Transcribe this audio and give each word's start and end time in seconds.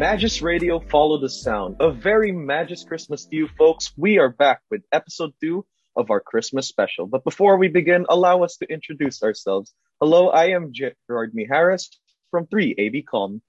Magis 0.00 0.40
Radio, 0.40 0.80
follow 0.80 1.20
the 1.20 1.28
sound. 1.28 1.76
A 1.78 1.90
very 1.90 2.32
Magis 2.32 2.84
Christmas 2.84 3.26
to 3.26 3.36
you, 3.36 3.48
folks. 3.58 3.92
We 3.98 4.16
are 4.16 4.30
back 4.30 4.62
with 4.70 4.80
episode 4.92 5.34
two 5.42 5.66
of 5.94 6.10
our 6.10 6.20
Christmas 6.20 6.66
special. 6.66 7.06
But 7.06 7.22
before 7.22 7.58
we 7.58 7.68
begin, 7.68 8.06
allow 8.08 8.42
us 8.42 8.56
to 8.56 8.72
introduce 8.72 9.22
ourselves. 9.22 9.74
Hello, 10.00 10.30
I 10.30 10.52
am 10.52 10.72
Gerard 10.72 11.34
Miharis 11.34 11.90
from 12.30 12.46
3AB 12.46 13.04
Com. 13.04 13.42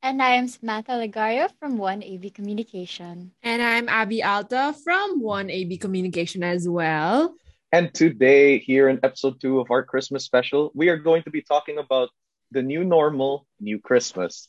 And 0.00 0.22
I 0.22 0.34
am 0.34 0.46
Samantha 0.46 0.92
Legario 0.92 1.50
from 1.58 1.76
1AB 1.76 2.32
Communication. 2.34 3.32
And 3.42 3.60
I'm 3.60 3.88
Abby 3.88 4.22
Alta 4.22 4.76
from 4.84 5.20
1AB 5.20 5.80
Communication 5.80 6.44
as 6.44 6.68
well. 6.68 7.34
And 7.72 7.92
today, 7.92 8.58
here 8.60 8.88
in 8.88 9.00
episode 9.02 9.40
two 9.40 9.58
of 9.58 9.72
our 9.72 9.82
Christmas 9.82 10.24
special, 10.24 10.70
we 10.72 10.88
are 10.88 10.98
going 10.98 11.24
to 11.24 11.30
be 11.30 11.42
talking 11.42 11.78
about 11.78 12.10
the 12.52 12.62
new 12.62 12.84
normal, 12.84 13.44
new 13.58 13.80
Christmas. 13.80 14.48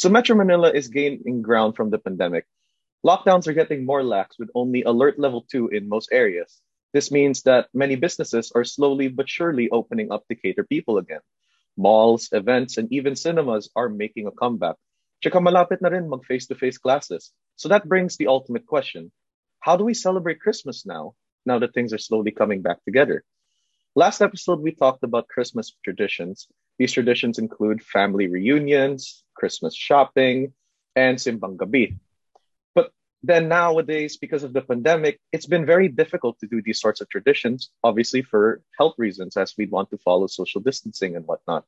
So 0.00 0.08
Metro 0.08 0.34
Manila 0.34 0.72
is 0.72 0.88
gaining 0.88 1.42
ground 1.42 1.76
from 1.76 1.90
the 1.90 1.98
pandemic. 1.98 2.46
Lockdowns 3.04 3.46
are 3.48 3.52
getting 3.52 3.84
more 3.84 4.02
lax 4.02 4.38
with 4.38 4.48
only 4.54 4.82
alert 4.82 5.18
level 5.18 5.44
2 5.52 5.68
in 5.76 5.90
most 5.90 6.08
areas. 6.10 6.62
This 6.94 7.12
means 7.12 7.42
that 7.42 7.68
many 7.74 7.96
businesses 7.96 8.50
are 8.54 8.64
slowly 8.64 9.08
but 9.08 9.28
surely 9.28 9.68
opening 9.68 10.10
up 10.10 10.26
to 10.28 10.36
cater 10.36 10.64
people 10.64 10.96
again. 10.96 11.20
Malls, 11.76 12.30
events, 12.32 12.78
and 12.78 12.90
even 12.90 13.14
cinemas 13.14 13.68
are 13.76 13.90
making 13.90 14.26
a 14.26 14.32
comeback. 14.32 14.76
Tsaka 15.20 15.38
malapit 15.38 15.82
na 15.82 15.92
rin 15.92 16.08
mag 16.08 16.24
face-to-face 16.24 16.78
classes. 16.78 17.30
So 17.56 17.68
that 17.68 17.84
brings 17.84 18.16
the 18.16 18.28
ultimate 18.28 18.64
question. 18.64 19.12
How 19.60 19.76
do 19.76 19.84
we 19.84 19.92
celebrate 19.92 20.40
Christmas 20.40 20.86
now, 20.86 21.12
now 21.44 21.58
that 21.58 21.74
things 21.74 21.92
are 21.92 22.00
slowly 22.00 22.30
coming 22.30 22.62
back 22.62 22.82
together? 22.88 23.22
Last 23.94 24.22
episode, 24.22 24.64
we 24.64 24.72
talked 24.72 25.04
about 25.04 25.28
Christmas 25.28 25.76
traditions. 25.84 26.48
These 26.80 26.92
traditions 26.92 27.38
include 27.38 27.82
family 27.82 28.26
reunions, 28.26 29.22
Christmas 29.34 29.76
shopping, 29.76 30.54
and 30.96 31.18
Simbang 31.18 31.58
Gabi. 31.58 31.98
But 32.74 32.90
then 33.22 33.48
nowadays, 33.48 34.16
because 34.16 34.44
of 34.44 34.54
the 34.54 34.62
pandemic, 34.62 35.20
it's 35.30 35.44
been 35.44 35.66
very 35.66 35.88
difficult 35.88 36.38
to 36.38 36.46
do 36.46 36.62
these 36.62 36.80
sorts 36.80 37.02
of 37.02 37.10
traditions, 37.10 37.68
obviously 37.84 38.22
for 38.22 38.62
health 38.78 38.94
reasons, 38.96 39.36
as 39.36 39.52
we'd 39.58 39.70
want 39.70 39.90
to 39.90 39.98
follow 39.98 40.26
social 40.26 40.62
distancing 40.62 41.16
and 41.16 41.26
whatnot. 41.26 41.66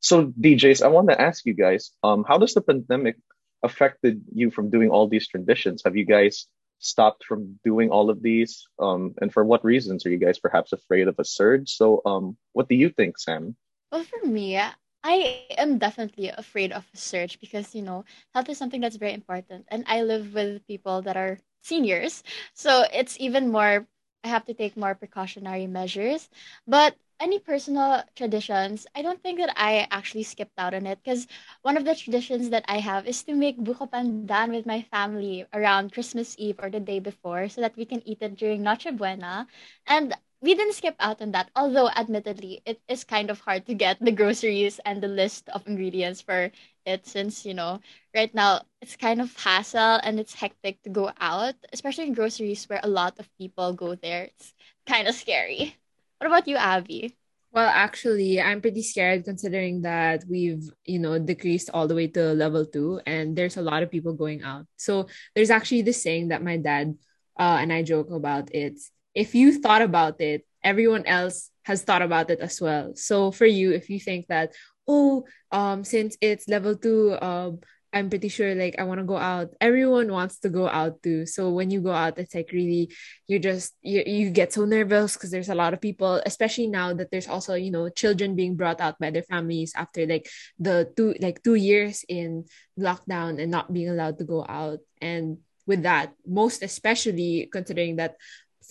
So, 0.00 0.26
DJs, 0.26 0.84
I 0.84 0.88
want 0.88 1.08
to 1.08 1.18
ask 1.18 1.46
you 1.46 1.54
guys, 1.54 1.92
um, 2.02 2.22
how 2.28 2.36
does 2.36 2.52
the 2.52 2.60
pandemic 2.60 3.16
affected 3.62 4.20
you 4.30 4.50
from 4.50 4.68
doing 4.68 4.90
all 4.90 5.08
these 5.08 5.26
traditions? 5.26 5.84
Have 5.86 5.96
you 5.96 6.04
guys 6.04 6.46
stopped 6.80 7.24
from 7.24 7.58
doing 7.64 7.88
all 7.88 8.10
of 8.10 8.20
these? 8.20 8.68
Um, 8.78 9.14
and 9.22 9.32
for 9.32 9.42
what 9.42 9.64
reasons 9.64 10.04
are 10.04 10.10
you 10.10 10.18
guys 10.18 10.38
perhaps 10.38 10.74
afraid 10.74 11.08
of 11.08 11.18
a 11.18 11.24
surge? 11.24 11.70
So, 11.70 12.02
um, 12.04 12.36
what 12.52 12.68
do 12.68 12.74
you 12.74 12.90
think, 12.90 13.18
Sam? 13.18 13.56
Well, 13.92 14.04
for 14.04 14.26
me, 14.26 14.56
I 14.56 14.74
am 15.04 15.50
definitely 15.50 16.04
afraid 16.04 16.46
of 16.46 16.62
a 16.66 16.70
surge 16.70 17.12
because, 17.12 17.48
you 17.48 17.56
know, 17.56 17.82
health 18.12 18.28
is 18.28 18.40
something 18.40 18.64
that's 18.66 18.80
very 18.80 19.00
important. 19.02 19.52
And 19.56 19.74
I 19.74 19.90
live 19.90 20.26
with 20.34 20.66
people 20.66 21.00
that 21.02 21.16
are 21.16 21.38
seniors. 21.60 22.22
So 22.52 22.84
it's 22.92 23.18
even 23.20 23.50
more, 23.50 23.86
I 24.24 24.28
have 24.28 24.44
to 24.46 24.54
take 24.54 24.76
more 24.76 24.94
precautionary 24.94 25.66
measures. 25.66 26.28
But 26.66 26.96
any 27.20 27.38
personal 27.38 28.04
traditions, 28.16 28.86
I 28.94 29.02
don't 29.02 29.22
think 29.22 29.38
that 29.38 29.52
I 29.56 29.86
actually 29.90 30.24
skipped 30.24 30.58
out 30.58 30.74
on 30.74 30.86
it 30.86 30.98
because 31.02 31.26
one 31.62 31.76
of 31.76 31.84
the 31.84 31.94
traditions 31.94 32.50
that 32.50 32.64
I 32.68 32.78
have 32.80 33.06
is 33.06 33.22
to 33.24 33.34
make 33.34 33.58
buko 33.58 33.90
pandan 33.90 34.36
with 34.38 34.52
my 34.52 34.68
family 34.68 35.32
around 35.40 35.78
Christmas 35.80 36.24
Eve 36.26 36.46
or 36.50 36.60
the 36.60 36.70
day 36.70 36.92
before 36.92 37.44
so 37.48 37.56
that 37.60 37.72
we 37.76 37.84
can 37.84 38.02
eat 38.06 38.18
it 38.20 38.36
during 38.36 38.62
Noche 38.62 38.88
Buena. 38.92 39.46
And 39.86 40.14
we 40.42 40.54
didn't 40.54 40.74
skip 40.74 40.96
out 41.00 41.20
on 41.20 41.32
that, 41.32 41.50
although 41.54 41.88
admittedly 41.90 42.62
it 42.64 42.80
is 42.88 43.04
kind 43.04 43.30
of 43.30 43.40
hard 43.40 43.66
to 43.66 43.74
get 43.74 43.98
the 44.00 44.12
groceries 44.12 44.80
and 44.84 45.02
the 45.02 45.08
list 45.08 45.48
of 45.50 45.66
ingredients 45.66 46.20
for 46.20 46.50
it 46.86 47.06
since, 47.06 47.44
you 47.44 47.52
know, 47.52 47.80
right 48.14 48.34
now 48.34 48.62
it's 48.80 48.96
kind 48.96 49.20
of 49.20 49.36
hassle 49.36 50.00
and 50.02 50.18
it's 50.18 50.34
hectic 50.34 50.82
to 50.82 50.90
go 50.90 51.12
out, 51.20 51.54
especially 51.72 52.06
in 52.06 52.14
groceries 52.14 52.64
where 52.68 52.80
a 52.82 52.88
lot 52.88 53.18
of 53.18 53.28
people 53.36 53.72
go 53.74 53.94
there. 53.94 54.24
It's 54.24 54.54
kind 54.86 55.08
of 55.08 55.14
scary. 55.14 55.76
What 56.18 56.28
about 56.28 56.48
you, 56.48 56.56
Abby? 56.56 57.16
Well, 57.52 57.68
actually, 57.68 58.40
I'm 58.40 58.60
pretty 58.60 58.82
scared 58.82 59.24
considering 59.24 59.82
that 59.82 60.24
we've, 60.28 60.70
you 60.84 61.00
know, 61.00 61.18
decreased 61.18 61.68
all 61.74 61.88
the 61.88 61.96
way 61.96 62.06
to 62.08 62.32
level 62.32 62.64
two 62.64 63.00
and 63.06 63.36
there's 63.36 63.56
a 63.56 63.62
lot 63.62 63.82
of 63.82 63.90
people 63.90 64.14
going 64.14 64.42
out. 64.42 64.66
So 64.76 65.08
there's 65.34 65.50
actually 65.50 65.82
this 65.82 66.02
saying 66.02 66.28
that 66.28 66.42
my 66.42 66.56
dad 66.56 66.96
uh, 67.38 67.58
and 67.60 67.72
I 67.72 67.82
joke 67.82 68.10
about. 68.10 68.54
It's 68.54 68.90
if 69.14 69.34
you 69.34 69.60
thought 69.60 69.82
about 69.82 70.20
it, 70.20 70.46
everyone 70.62 71.06
else 71.06 71.50
has 71.64 71.82
thought 71.82 72.02
about 72.02 72.30
it 72.30 72.40
as 72.40 72.60
well. 72.60 72.94
So 72.94 73.30
for 73.30 73.46
you, 73.46 73.72
if 73.72 73.90
you 73.90 74.00
think 74.00 74.26
that, 74.28 74.54
oh, 74.88 75.24
um, 75.52 75.84
since 75.84 76.16
it's 76.20 76.48
level 76.48 76.76
two, 76.76 77.16
um, 77.20 77.60
I'm 77.92 78.08
pretty 78.08 78.28
sure 78.28 78.54
like 78.54 78.76
I 78.78 78.84
want 78.84 79.00
to 79.00 79.04
go 79.04 79.16
out. 79.16 79.50
Everyone 79.60 80.12
wants 80.12 80.38
to 80.40 80.48
go 80.48 80.68
out 80.68 81.02
too. 81.02 81.26
So 81.26 81.50
when 81.50 81.70
you 81.70 81.80
go 81.80 81.90
out, 81.90 82.18
it's 82.18 82.34
like 82.34 82.50
really 82.52 82.94
you're 83.26 83.42
just 83.42 83.74
you, 83.82 84.02
you 84.06 84.30
get 84.30 84.52
so 84.52 84.64
nervous 84.64 85.14
because 85.14 85.30
there's 85.30 85.48
a 85.48 85.56
lot 85.56 85.74
of 85.74 85.80
people, 85.80 86.22
especially 86.24 86.68
now 86.68 86.94
that 86.94 87.10
there's 87.10 87.26
also, 87.26 87.54
you 87.54 87.70
know, 87.70 87.88
children 87.88 88.36
being 88.36 88.54
brought 88.54 88.80
out 88.80 88.98
by 89.00 89.10
their 89.10 89.24
families 89.24 89.72
after 89.74 90.06
like 90.06 90.28
the 90.58 90.92
two 90.96 91.14
like 91.20 91.42
two 91.42 91.56
years 91.56 92.04
in 92.08 92.44
lockdown 92.78 93.42
and 93.42 93.50
not 93.50 93.72
being 93.72 93.88
allowed 93.88 94.18
to 94.18 94.24
go 94.24 94.46
out. 94.48 94.78
And 95.02 95.38
with 95.66 95.82
that, 95.82 96.14
most 96.24 96.62
especially 96.62 97.48
considering 97.50 97.96
that 97.96 98.14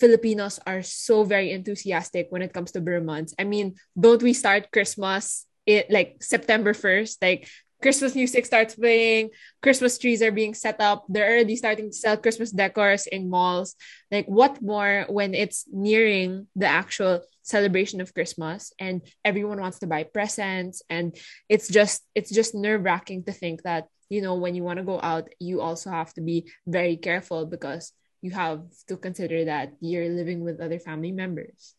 Filipinos 0.00 0.58
are 0.66 0.82
so 0.82 1.22
very 1.24 1.52
enthusiastic 1.52 2.26
when 2.30 2.42
it 2.42 2.52
comes 2.52 2.72
to 2.72 2.80
Ber 2.80 3.00
months. 3.00 3.34
I 3.38 3.44
mean, 3.44 3.76
don't 3.98 4.22
we 4.22 4.32
start 4.32 4.72
Christmas 4.72 5.46
it 5.66 5.90
like 5.90 6.24
September 6.24 6.72
1st? 6.72 7.20
Like 7.20 7.48
Christmas 7.80 8.14
music 8.14 8.44
starts 8.44 8.74
playing, 8.74 9.30
Christmas 9.62 9.98
trees 9.98 10.22
are 10.22 10.32
being 10.32 10.54
set 10.54 10.80
up. 10.80 11.04
They're 11.08 11.28
already 11.28 11.56
starting 11.56 11.90
to 11.90 11.96
sell 11.96 12.16
Christmas 12.16 12.52
decors 12.52 13.06
in 13.06 13.30
malls. 13.30 13.74
Like, 14.10 14.26
what 14.26 14.60
more 14.60 15.06
when 15.08 15.34
it's 15.34 15.64
nearing 15.72 16.46
the 16.56 16.66
actual 16.66 17.22
celebration 17.42 18.00
of 18.00 18.12
Christmas 18.12 18.72
and 18.78 19.00
everyone 19.24 19.60
wants 19.60 19.78
to 19.80 19.86
buy 19.86 20.04
presents? 20.04 20.82
And 20.90 21.16
it's 21.48 21.68
just, 21.68 22.04
it's 22.14 22.30
just 22.30 22.54
nerve 22.54 22.84
wracking 22.84 23.24
to 23.24 23.32
think 23.32 23.62
that, 23.62 23.88
you 24.08 24.20
know, 24.20 24.34
when 24.34 24.54
you 24.54 24.62
want 24.62 24.78
to 24.78 24.84
go 24.84 25.00
out, 25.00 25.32
you 25.38 25.60
also 25.60 25.90
have 25.90 26.12
to 26.14 26.20
be 26.20 26.52
very 26.66 26.96
careful 26.96 27.46
because 27.46 27.92
you 28.22 28.30
have 28.30 28.68
to 28.88 28.96
consider 28.96 29.44
that 29.46 29.72
you're 29.80 30.08
living 30.08 30.44
with 30.44 30.60
other 30.60 30.78
family 30.78 31.12
members. 31.12 31.74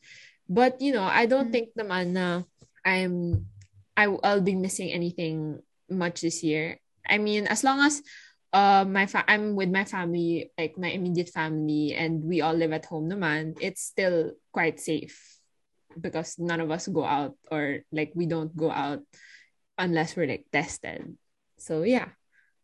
But, 0.49 0.81
you 0.81 0.91
know, 0.91 1.05
I 1.05 1.25
don't 1.25 1.53
mm-hmm. 1.53 1.53
think 1.53 1.69
naman 1.77 2.17
na 2.17 2.43
I'm, 2.83 3.45
I, 3.95 4.09
I'll 4.23 4.41
be 4.41 4.55
missing 4.55 4.91
anything 4.91 5.61
much 5.89 6.21
this 6.21 6.43
year. 6.43 6.79
I 7.07 7.17
mean, 7.17 7.47
as 7.47 7.63
long 7.63 7.79
as 7.79 8.01
uh 8.51 8.83
my 8.83 9.05
fa- 9.07 9.27
I'm 9.27 9.55
with 9.55 9.69
my 9.69 9.85
family, 9.85 10.51
like 10.57 10.77
my 10.77 10.91
immediate 10.91 11.29
family, 11.29 11.95
and 11.95 12.23
we 12.23 12.41
all 12.41 12.53
live 12.53 12.73
at 12.73 12.85
home 12.85 13.09
naman, 13.09 13.55
it's 13.61 13.81
still 13.81 14.31
quite 14.51 14.79
safe 14.79 15.39
because 15.99 16.39
none 16.39 16.59
of 16.59 16.71
us 16.71 16.87
go 16.87 17.03
out 17.03 17.35
or 17.51 17.83
like 17.91 18.11
we 18.15 18.25
don't 18.25 18.55
go 18.55 18.71
out 18.71 19.03
unless 19.77 20.15
we're 20.15 20.27
like 20.27 20.47
tested. 20.51 21.15
So 21.59 21.83
yeah. 21.83 22.09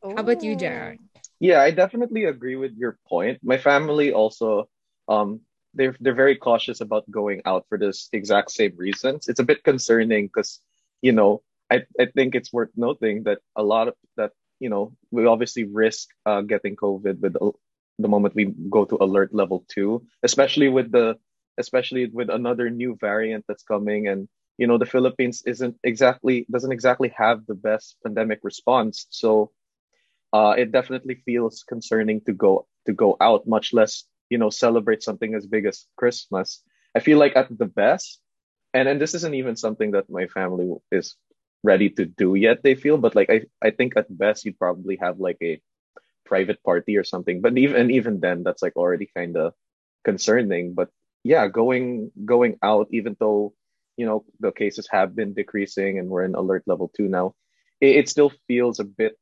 Oh. 0.03 0.15
How 0.15 0.21
about 0.21 0.43
you, 0.43 0.53
oh. 0.53 0.59
Gerard? 0.59 0.99
Yeah, 1.39 1.61
I 1.61 1.71
definitely 1.71 2.25
agree 2.25 2.55
with 2.55 2.73
your 2.77 2.97
point. 3.07 3.39
My 3.43 3.57
family 3.57 4.11
also 4.13 4.69
um 5.07 5.41
they're 5.73 5.95
they're 5.99 6.15
very 6.15 6.35
cautious 6.35 6.81
about 6.81 7.09
going 7.11 7.41
out 7.45 7.65
for 7.69 7.77
this 7.77 8.09
exact 8.13 8.51
same 8.51 8.75
reasons. 8.75 9.27
It's 9.27 9.39
a 9.39 9.43
bit 9.45 9.63
concerning 9.63 10.27
because 10.27 10.59
you 11.01 11.11
know 11.11 11.43
I, 11.69 11.83
I 11.99 12.05
think 12.07 12.35
it's 12.35 12.51
worth 12.53 12.71
noting 12.75 13.23
that 13.23 13.39
a 13.55 13.63
lot 13.63 13.89
of 13.89 13.95
that, 14.15 14.31
you 14.59 14.69
know, 14.69 14.93
we 15.11 15.25
obviously 15.25 15.65
risk 15.65 16.07
uh, 16.25 16.41
getting 16.41 16.77
COVID 16.77 17.19
with 17.19 17.33
the, 17.33 17.51
the 17.99 18.07
moment 18.07 18.35
we 18.35 18.45
go 18.69 18.85
to 18.85 18.97
alert 19.01 19.33
level 19.33 19.65
two, 19.67 20.05
especially 20.23 20.69
with 20.69 20.91
the, 20.93 21.17
especially 21.57 22.07
with 22.07 22.29
another 22.29 22.69
new 22.69 22.97
variant 23.01 23.43
that's 23.49 23.63
coming. 23.63 24.07
And, 24.07 24.29
you 24.57 24.65
know, 24.67 24.77
the 24.77 24.85
Philippines 24.85 25.43
isn't 25.45 25.75
exactly, 25.83 26.45
doesn't 26.49 26.71
exactly 26.71 27.13
have 27.17 27.45
the 27.47 27.55
best 27.55 27.97
pandemic 28.03 28.39
response. 28.43 29.05
So 29.09 29.51
uh, 30.33 30.55
it 30.57 30.71
definitely 30.71 31.21
feels 31.25 31.63
concerning 31.63 32.21
to 32.21 32.33
go, 32.33 32.67
to 32.85 32.93
go 32.93 33.17
out, 33.21 33.47
much 33.47 33.73
less, 33.73 34.03
you 34.29 34.37
know, 34.37 34.49
celebrate 34.49 35.03
something 35.03 35.33
as 35.35 35.45
big 35.45 35.65
as 35.65 35.85
Christmas. 35.97 36.63
I 36.95 36.99
feel 36.99 37.17
like 37.17 37.35
at 37.35 37.47
the 37.55 37.65
best, 37.65 38.19
and 38.73 38.87
and 38.87 39.01
this 39.01 39.15
isn't 39.15 39.35
even 39.35 39.55
something 39.55 39.91
that 39.91 40.09
my 40.09 40.27
family 40.27 40.69
is 40.91 41.15
ready 41.63 41.89
to 41.89 42.05
do 42.05 42.35
yet 42.35 42.61
they 42.63 42.75
feel 42.75 42.97
but 42.97 43.15
like 43.15 43.29
i 43.29 43.41
i 43.61 43.71
think 43.71 43.97
at 43.97 44.05
best 44.15 44.45
you'd 44.45 44.59
probably 44.59 44.97
have 45.01 45.19
like 45.19 45.37
a 45.41 45.59
private 46.25 46.61
party 46.63 46.97
or 46.97 47.03
something 47.03 47.41
but 47.41 47.57
even 47.57 47.89
even 47.89 48.19
then 48.19 48.43
that's 48.43 48.61
like 48.61 48.75
already 48.75 49.09
kind 49.15 49.35
of 49.37 49.53
concerning 50.03 50.73
but 50.73 50.89
yeah 51.23 51.47
going 51.47 52.11
going 52.25 52.57
out 52.61 52.87
even 52.91 53.15
though 53.19 53.53
you 53.97 54.05
know 54.05 54.23
the 54.39 54.51
cases 54.51 54.87
have 54.91 55.15
been 55.15 55.33
decreasing 55.33 55.97
and 55.97 56.09
we're 56.09 56.23
in 56.23 56.35
alert 56.35 56.63
level 56.67 56.91
2 56.95 57.07
now 57.07 57.33
it, 57.81 57.95
it 57.95 58.09
still 58.09 58.31
feels 58.47 58.79
a 58.79 58.83
bit 58.85 59.17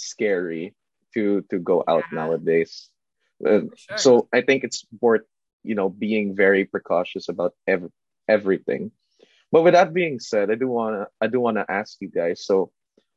scary 0.00 0.74
to 1.14 1.42
to 1.50 1.58
go 1.58 1.84
out 1.86 2.04
yeah. 2.10 2.18
nowadays 2.18 2.88
uh, 3.46 3.60
sure. 3.76 3.98
so 3.98 4.28
i 4.32 4.40
think 4.40 4.64
it's 4.64 4.84
worth 5.00 5.26
you 5.62 5.74
know 5.74 5.88
being 5.88 6.34
very 6.34 6.64
precautious 6.64 7.28
about 7.28 7.54
ev- 7.66 7.92
everything 8.28 8.90
but 9.52 9.62
with 9.62 9.74
that 9.74 9.92
being 9.92 10.20
said, 10.20 10.50
I 10.50 10.54
do 10.54 10.68
wanna 10.68 11.06
I 11.20 11.26
do 11.26 11.40
wanna 11.40 11.64
ask 11.68 11.98
you 12.00 12.08
guys. 12.08 12.44
So, 12.44 12.70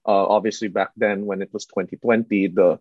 uh, 0.06 0.26
obviously 0.28 0.68
back 0.68 0.92
then 0.98 1.26
when 1.26 1.42
it 1.42 1.54
was 1.54 1.66
2020, 1.66 2.48
the 2.48 2.80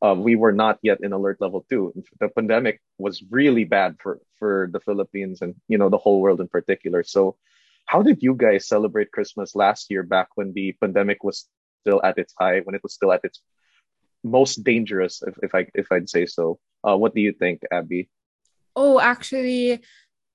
uh, 0.00 0.14
we 0.14 0.36
were 0.36 0.52
not 0.52 0.78
yet 0.82 0.98
in 1.02 1.12
alert 1.12 1.40
level 1.40 1.64
two. 1.68 1.92
The 2.20 2.28
pandemic 2.28 2.80
was 2.98 3.22
really 3.30 3.64
bad 3.64 3.96
for 4.00 4.20
for 4.38 4.68
the 4.72 4.80
Philippines 4.80 5.42
and 5.42 5.54
you 5.68 5.78
know 5.78 5.88
the 5.88 5.98
whole 5.98 6.20
world 6.20 6.40
in 6.40 6.48
particular. 6.48 7.02
So, 7.04 7.36
how 7.86 8.02
did 8.02 8.22
you 8.22 8.34
guys 8.34 8.66
celebrate 8.66 9.12
Christmas 9.12 9.54
last 9.54 9.90
year 9.90 10.02
back 10.02 10.28
when 10.34 10.52
the 10.52 10.72
pandemic 10.80 11.22
was 11.22 11.48
still 11.80 12.00
at 12.02 12.18
its 12.18 12.34
high, 12.38 12.60
when 12.60 12.74
it 12.74 12.82
was 12.82 12.94
still 12.94 13.12
at 13.12 13.24
its 13.24 13.40
most 14.24 14.64
dangerous, 14.64 15.22
if, 15.26 15.34
if 15.42 15.54
I 15.54 15.66
if 15.74 15.86
I'd 15.90 16.08
say 16.08 16.26
so? 16.26 16.58
Uh, 16.82 16.96
what 16.96 17.14
do 17.14 17.20
you 17.20 17.32
think, 17.32 17.62
Abby? 17.70 18.10
Oh, 18.76 19.00
actually, 19.00 19.82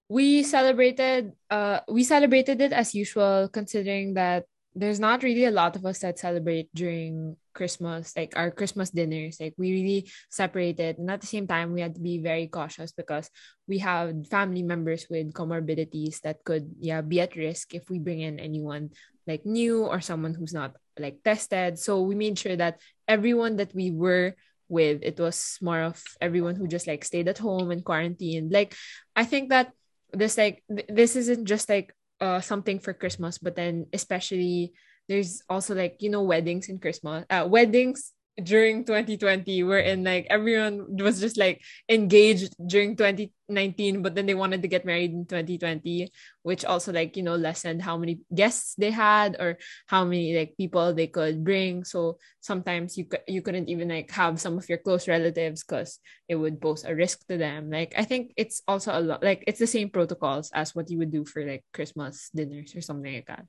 we 0.09 0.43
celebrated. 0.43 1.33
Uh, 1.49 1.79
we 1.87 2.03
celebrated 2.03 2.61
it 2.61 2.73
as 2.73 2.95
usual, 2.95 3.49
considering 3.51 4.15
that 4.15 4.45
there's 4.75 4.99
not 4.99 5.21
really 5.21 5.45
a 5.45 5.51
lot 5.51 5.75
of 5.75 5.85
us 5.85 5.99
that 5.99 6.17
celebrate 6.17 6.67
during 6.73 7.37
Christmas, 7.53 8.11
like 8.17 8.33
our 8.35 8.49
Christmas 8.49 8.89
dinners. 8.89 9.37
Like 9.39 9.53
we 9.57 9.71
really 9.71 10.09
separated. 10.29 10.97
And 10.97 11.11
at 11.11 11.21
the 11.21 11.27
same 11.27 11.45
time, 11.45 11.73
we 11.73 11.81
had 11.81 11.95
to 11.95 12.01
be 12.01 12.17
very 12.17 12.47
cautious 12.47 12.91
because 12.91 13.29
we 13.67 13.77
have 13.79 14.27
family 14.27 14.63
members 14.63 15.05
with 15.09 15.33
comorbidities 15.33 16.21
that 16.21 16.43
could, 16.43 16.73
yeah, 16.79 17.01
be 17.01 17.21
at 17.21 17.35
risk 17.35 17.75
if 17.75 17.89
we 17.89 17.99
bring 17.99 18.21
in 18.21 18.39
anyone 18.39 18.89
like 19.27 19.45
new 19.45 19.85
or 19.85 20.01
someone 20.01 20.33
who's 20.33 20.53
not 20.53 20.75
like 20.99 21.23
tested. 21.23 21.79
So 21.79 22.01
we 22.01 22.15
made 22.15 22.37
sure 22.37 22.55
that 22.55 22.79
everyone 23.07 23.57
that 23.57 23.73
we 23.73 23.91
were 23.91 24.35
with, 24.69 25.01
it 25.03 25.19
was 25.19 25.57
more 25.61 25.81
of 25.81 26.01
everyone 26.21 26.55
who 26.55 26.67
just 26.67 26.87
like 26.87 27.03
stayed 27.03 27.27
at 27.27 27.37
home 27.37 27.71
and 27.71 27.83
quarantined. 27.83 28.51
Like 28.51 28.75
I 29.15 29.25
think 29.25 29.49
that 29.49 29.71
this 30.11 30.37
like 30.37 30.63
th- 30.69 30.89
this 30.89 31.15
isn't 31.15 31.45
just 31.45 31.69
like 31.69 31.93
uh 32.21 32.41
something 32.41 32.79
for 32.79 32.93
Christmas, 32.93 33.37
but 33.37 33.55
then 33.55 33.87
especially 33.93 34.73
there's 35.07 35.41
also 35.49 35.75
like 35.75 35.97
you 35.99 36.09
know 36.09 36.23
weddings 36.23 36.69
in 36.69 36.79
Christmas, 36.79 37.25
uh, 37.29 37.47
weddings 37.49 38.13
during 38.41 38.83
2020 38.83 39.61
wherein 39.61 40.03
like 40.03 40.25
everyone 40.29 40.97
was 40.97 41.19
just 41.19 41.37
like 41.37 41.61
engaged 41.87 42.55
during 42.65 42.95
2019 42.95 44.01
but 44.01 44.15
then 44.15 44.25
they 44.25 44.33
wanted 44.33 44.61
to 44.63 44.67
get 44.67 44.85
married 44.85 45.11
in 45.11 45.25
2020 45.25 46.09
which 46.41 46.65
also 46.65 46.91
like 46.91 47.15
you 47.15 47.21
know 47.21 47.35
lessened 47.35 47.81
how 47.81 47.95
many 47.95 48.21
guests 48.33 48.73
they 48.75 48.89
had 48.89 49.37
or 49.39 49.57
how 49.85 50.03
many 50.03 50.35
like 50.35 50.57
people 50.57 50.93
they 50.93 51.05
could 51.05 51.43
bring. 51.43 51.83
So 51.83 52.17
sometimes 52.41 52.97
you 52.97 53.05
could 53.05 53.21
you 53.27 53.43
couldn't 53.43 53.69
even 53.69 53.89
like 53.89 54.09
have 54.09 54.41
some 54.41 54.57
of 54.57 54.67
your 54.67 54.79
close 54.79 55.07
relatives 55.07 55.63
because 55.63 55.99
it 56.27 56.35
would 56.35 56.59
pose 56.59 56.85
a 56.85 56.95
risk 56.95 57.27
to 57.27 57.37
them. 57.37 57.69
Like 57.69 57.93
i 57.97 58.03
think 58.03 58.33
it's 58.35 58.63
also 58.67 58.97
a 58.97 59.01
lot 59.01 59.21
like 59.21 59.43
it's 59.45 59.59
the 59.59 59.67
same 59.67 59.89
protocols 59.89 60.49
as 60.55 60.73
what 60.73 60.89
you 60.89 60.97
would 60.97 61.11
do 61.11 61.23
for 61.23 61.45
like 61.45 61.63
christmas 61.71 62.29
dinners 62.33 62.75
or 62.75 62.81
something 62.81 63.13
like 63.13 63.27
that. 63.27 63.45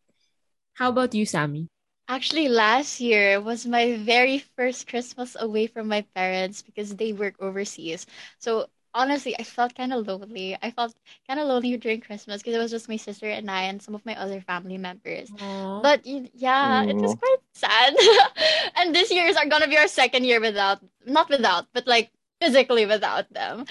How 0.75 0.91
about 0.91 1.15
you 1.15 1.25
sammy 1.25 1.71
Actually, 2.07 2.49
last 2.49 3.01
year 3.01 3.41
was 3.41 3.65
my 3.67 3.97
very 3.97 4.39
first 4.39 4.87
Christmas 4.87 5.37
away 5.41 5.67
from 5.67 5.89
my 5.89 6.03
parents 6.15 6.61
because 6.63 6.97
they 6.97 7.13
work 7.15 7.35
overseas. 7.41 8.07
So 8.39 8.69
honestly, 8.93 9.35
I 9.39 9.43
felt 9.43 9.75
kind 9.75 9.93
of 9.93 10.07
lonely. 10.07 10.57
I 10.61 10.71
felt 10.71 10.95
kind 11.27 11.41
of 11.41 11.49
lonely 11.49 11.77
during 11.79 12.03
Christmas 12.03 12.43
because 12.43 12.55
it 12.55 12.59
was 12.59 12.71
just 12.71 12.89
my 12.91 12.97
sister 12.99 13.27
and 13.29 13.51
I 13.51 13.63
and 13.65 13.81
some 13.83 13.95
of 13.95 14.05
my 14.05 14.15
other 14.21 14.43
family 14.43 14.77
members. 14.77 15.33
Aww. 15.33 15.81
But 15.81 16.03
y- 16.05 16.29
yeah, 16.35 16.85
it 16.87 17.01
was 17.01 17.15
Aw. 17.15 17.19
quite 17.19 17.41
sad. 17.55 17.97
and 18.77 18.95
this 18.95 19.11
year 19.11 19.27
is 19.27 19.37
our- 19.37 19.47
gonna 19.49 19.69
be 19.69 19.79
our 19.79 19.89
second 19.89 20.25
year 20.25 20.41
without, 20.41 20.81
not 21.07 21.31
without, 21.31 21.69
but 21.73 21.87
like 21.87 22.13
physically 22.41 22.85
without 22.85 23.33
them. 23.33 23.65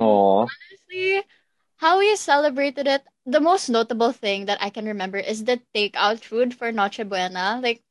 Oh, 0.00 0.48
Honestly, 0.48 1.22
how 1.78 1.98
we 1.98 2.14
celebrated 2.16 2.86
it, 2.86 3.02
the 3.26 3.40
most 3.40 3.68
notable 3.68 4.12
thing 4.12 4.46
that 4.46 4.62
I 4.62 4.70
can 4.70 4.86
remember 4.86 5.18
is 5.18 5.44
the 5.44 5.60
takeout 5.74 6.20
food 6.24 6.54
for 6.54 6.72
Noche 6.72 7.00
Buena. 7.08 7.60
Like, 7.62 7.82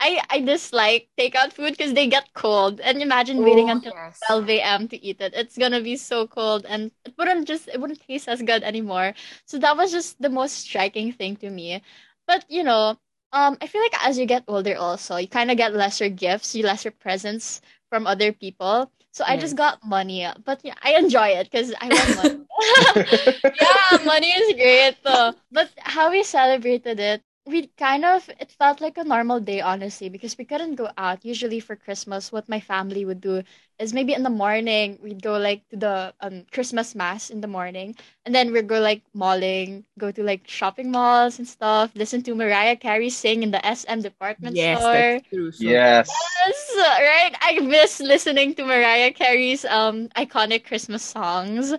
I 0.00 0.22
I 0.30 0.40
dislike 0.40 1.08
takeout 1.18 1.52
food 1.52 1.72
because 1.76 1.94
they 1.94 2.06
get 2.08 2.32
cold, 2.34 2.80
and 2.80 3.02
imagine 3.02 3.42
waiting 3.42 3.68
Oh, 3.68 3.70
until 3.70 3.92
yes. 3.92 4.22
12 4.26 4.60
a.m. 4.62 4.88
to 4.88 4.96
eat 5.04 5.20
it. 5.20 5.34
It's 5.34 5.58
gonna 5.58 5.80
be 5.80 5.96
so 5.96 6.26
cold, 6.26 6.66
and 6.66 6.92
it 7.04 7.14
wouldn't 7.18 7.46
just 7.48 7.68
it 7.68 7.80
wouldn't 7.80 8.00
taste 8.06 8.28
as 8.28 8.42
good 8.42 8.62
anymore. 8.62 9.14
So 9.46 9.58
that 9.58 9.76
was 9.76 9.92
just 9.92 10.20
the 10.20 10.30
most 10.30 10.54
striking 10.58 11.12
thing 11.12 11.36
to 11.36 11.50
me. 11.50 11.82
But 12.26 12.44
you 12.50 12.62
know, 12.64 12.98
um, 13.32 13.56
I 13.60 13.66
feel 13.66 13.80
like 13.82 13.94
as 14.06 14.18
you 14.18 14.26
get 14.26 14.44
older, 14.48 14.76
also 14.76 15.16
you 15.16 15.28
kind 15.28 15.50
of 15.50 15.56
get 15.56 15.74
lesser 15.74 16.08
gifts, 16.08 16.54
you 16.54 16.64
lesser 16.64 16.90
presents 16.90 17.60
from 17.90 18.06
other 18.06 18.32
people. 18.32 18.90
So 19.16 19.24
I 19.26 19.38
just 19.38 19.54
mm. 19.54 19.64
got 19.64 19.82
money, 19.82 20.28
but 20.44 20.60
yeah, 20.62 20.74
I 20.82 20.92
enjoy 20.96 21.28
it 21.28 21.48
because 21.50 21.72
I 21.80 21.88
want 21.88 22.16
money. 22.16 22.44
yeah, 23.64 24.04
money 24.04 24.28
is 24.28 24.52
great 24.52 24.96
though. 25.02 25.32
But 25.50 25.70
how 25.78 26.10
we 26.10 26.22
celebrated 26.22 27.00
it, 27.00 27.22
we 27.46 27.68
kind 27.78 28.04
of 28.04 28.28
it 28.40 28.50
felt 28.52 28.80
like 28.80 28.98
a 28.98 29.04
normal 29.04 29.40
day 29.40 29.60
honestly 29.60 30.08
because 30.08 30.36
we 30.38 30.44
couldn't 30.44 30.74
go 30.74 30.90
out. 30.98 31.24
Usually 31.24 31.60
for 31.60 31.76
Christmas, 31.76 32.32
what 32.32 32.48
my 32.48 32.60
family 32.60 33.04
would 33.04 33.20
do 33.20 33.42
is 33.78 33.92
maybe 33.94 34.12
in 34.14 34.22
the 34.24 34.30
morning 34.30 34.98
we'd 35.02 35.22
go 35.22 35.38
like 35.38 35.66
to 35.70 35.76
the 35.76 36.14
um 36.20 36.44
Christmas 36.52 36.94
mass 36.94 37.30
in 37.30 37.40
the 37.40 37.48
morning, 37.48 37.94
and 38.24 38.34
then 38.34 38.52
we'd 38.52 38.68
go 38.68 38.80
like 38.80 39.02
malling, 39.14 39.84
go 39.98 40.10
to 40.10 40.22
like 40.22 40.48
shopping 40.48 40.90
malls 40.90 41.38
and 41.38 41.46
stuff, 41.48 41.92
listen 41.94 42.22
to 42.24 42.34
Mariah 42.34 42.76
Carey 42.76 43.10
sing 43.10 43.42
in 43.42 43.50
the 43.52 43.64
SM 43.64 44.00
department 44.02 44.58
yes 44.58 44.58
store. 44.58 45.20
that's 45.20 45.22
true 45.32 45.50
so 45.52 45.70
yes. 45.70 46.10
Yes, 46.46 46.74
right. 46.78 47.34
I 47.40 47.58
miss 47.60 48.00
listening 48.00 48.54
to 48.56 48.64
Mariah 48.64 49.12
Carey's 49.12 49.64
um 49.64 50.08
iconic 50.16 50.64
Christmas 50.66 51.02
songs, 51.02 51.74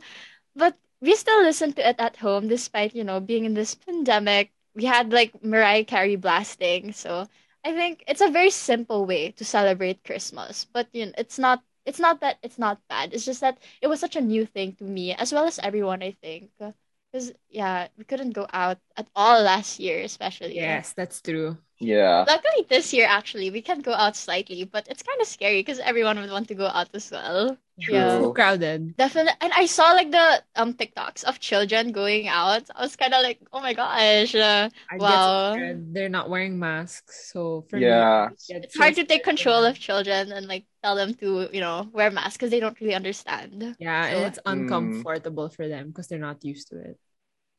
but 0.55 0.77
we 1.01 1.15
still 1.15 1.41
listen 1.43 1.73
to 1.73 1.87
it 1.89 1.97
at 1.99 2.17
home 2.17 2.47
despite 2.47 2.95
you 2.95 3.03
know 3.03 3.19
being 3.19 3.45
in 3.45 3.53
this 3.53 3.75
pandemic. 3.75 4.51
We 4.77 4.85
had 4.85 5.11
like 5.11 5.43
Mariah 5.43 5.83
Carey 5.83 6.15
blasting, 6.15 6.93
so 6.93 7.27
I 7.65 7.73
think 7.73 8.03
it's 8.07 8.21
a 8.21 8.29
very 8.31 8.51
simple 8.51 9.05
way 9.05 9.31
to 9.31 9.43
celebrate 9.45 10.05
Christmas. 10.05 10.65
But 10.65 10.87
you 10.93 11.07
know, 11.07 11.13
it's 11.17 11.39
not. 11.39 11.63
It's 11.85 11.99
not 11.99 12.21
that 12.21 12.37
it's 12.43 12.59
not 12.59 12.79
bad. 12.89 13.13
It's 13.13 13.25
just 13.25 13.41
that 13.41 13.57
it 13.81 13.87
was 13.87 13.99
such 13.99 14.15
a 14.15 14.21
new 14.21 14.45
thing 14.45 14.75
to 14.77 14.85
me 14.85 15.13
as 15.15 15.33
well 15.33 15.45
as 15.45 15.59
everyone. 15.59 16.03
I 16.03 16.11
think 16.21 16.51
because 16.59 17.33
yeah, 17.49 17.87
we 17.97 18.05
couldn't 18.05 18.31
go 18.37 18.47
out 18.53 18.79
at 18.95 19.07
all 19.15 19.41
last 19.43 19.79
year, 19.79 20.01
especially. 20.03 20.55
yes 20.55 20.93
that's 20.93 21.21
true 21.21 21.57
Yeah. 21.79 22.27
Luckily, 22.27 22.65
this 22.69 22.93
year 22.93 23.07
actually 23.07 23.49
we 23.51 23.61
can 23.61 23.81
go 23.81 23.93
out 23.93 24.15
slightly, 24.15 24.63
but 24.65 24.87
it's 24.89 25.03
kind 25.03 25.21
of 25.21 25.27
scary 25.27 25.59
because 25.61 25.79
everyone 25.79 26.19
would 26.19 26.31
want 26.31 26.47
to 26.49 26.55
go 26.55 26.67
out 26.67 26.89
as 26.93 27.11
well. 27.11 27.57
Yeah, 27.77 28.19
too 28.19 28.33
crowded 28.33 28.95
definitely. 28.97 29.33
And 29.41 29.53
I 29.53 29.65
saw 29.67 29.93
like 29.93 30.11
the 30.11 30.43
um 30.55 30.73
TikToks 30.75 31.23
of 31.25 31.39
children 31.39 31.91
going 31.93 32.27
out. 32.27 32.69
I 32.75 32.81
was 32.83 32.95
kind 32.97 33.13
of 33.13 33.23
like, 33.23 33.39
oh 33.53 33.61
my 33.61 33.73
gosh, 33.73 34.35
uh, 34.35 34.69
I 34.89 34.99
get 34.99 35.23
so 35.23 35.31
wow. 35.33 35.55
They're 35.55 36.09
not 36.09 36.29
wearing 36.29 36.59
masks. 36.59 37.31
So 37.31 37.65
for 37.69 37.79
Yeah. 37.79 37.81
me, 37.81 38.33
I 38.49 38.61
It's 38.63 38.75
hard 38.77 38.95
to 38.95 39.05
take 39.05 39.23
control 39.23 39.63
of 39.65 39.79
children 39.79 40.31
and 40.31 40.47
like 40.47 40.65
tell 40.83 40.95
them 40.95 41.13
to 41.15 41.49
you 41.53 41.59
know 41.61 41.89
wear 41.93 42.11
masks 42.11 42.37
because 42.37 42.51
they 42.51 42.59
don't 42.59 42.79
really 42.81 42.95
understand. 42.95 43.77
Yeah, 43.79 44.05
So 44.09 44.17
and 44.17 44.27
it's 44.27 44.39
Mm. 44.45 44.45
uncomfortable 44.45 45.49
for 45.49 45.67
them 45.67 45.89
because 45.89 46.07
they're 46.07 46.19
not 46.19 46.43
used 46.43 46.69
to 46.69 46.79
it. 46.79 46.99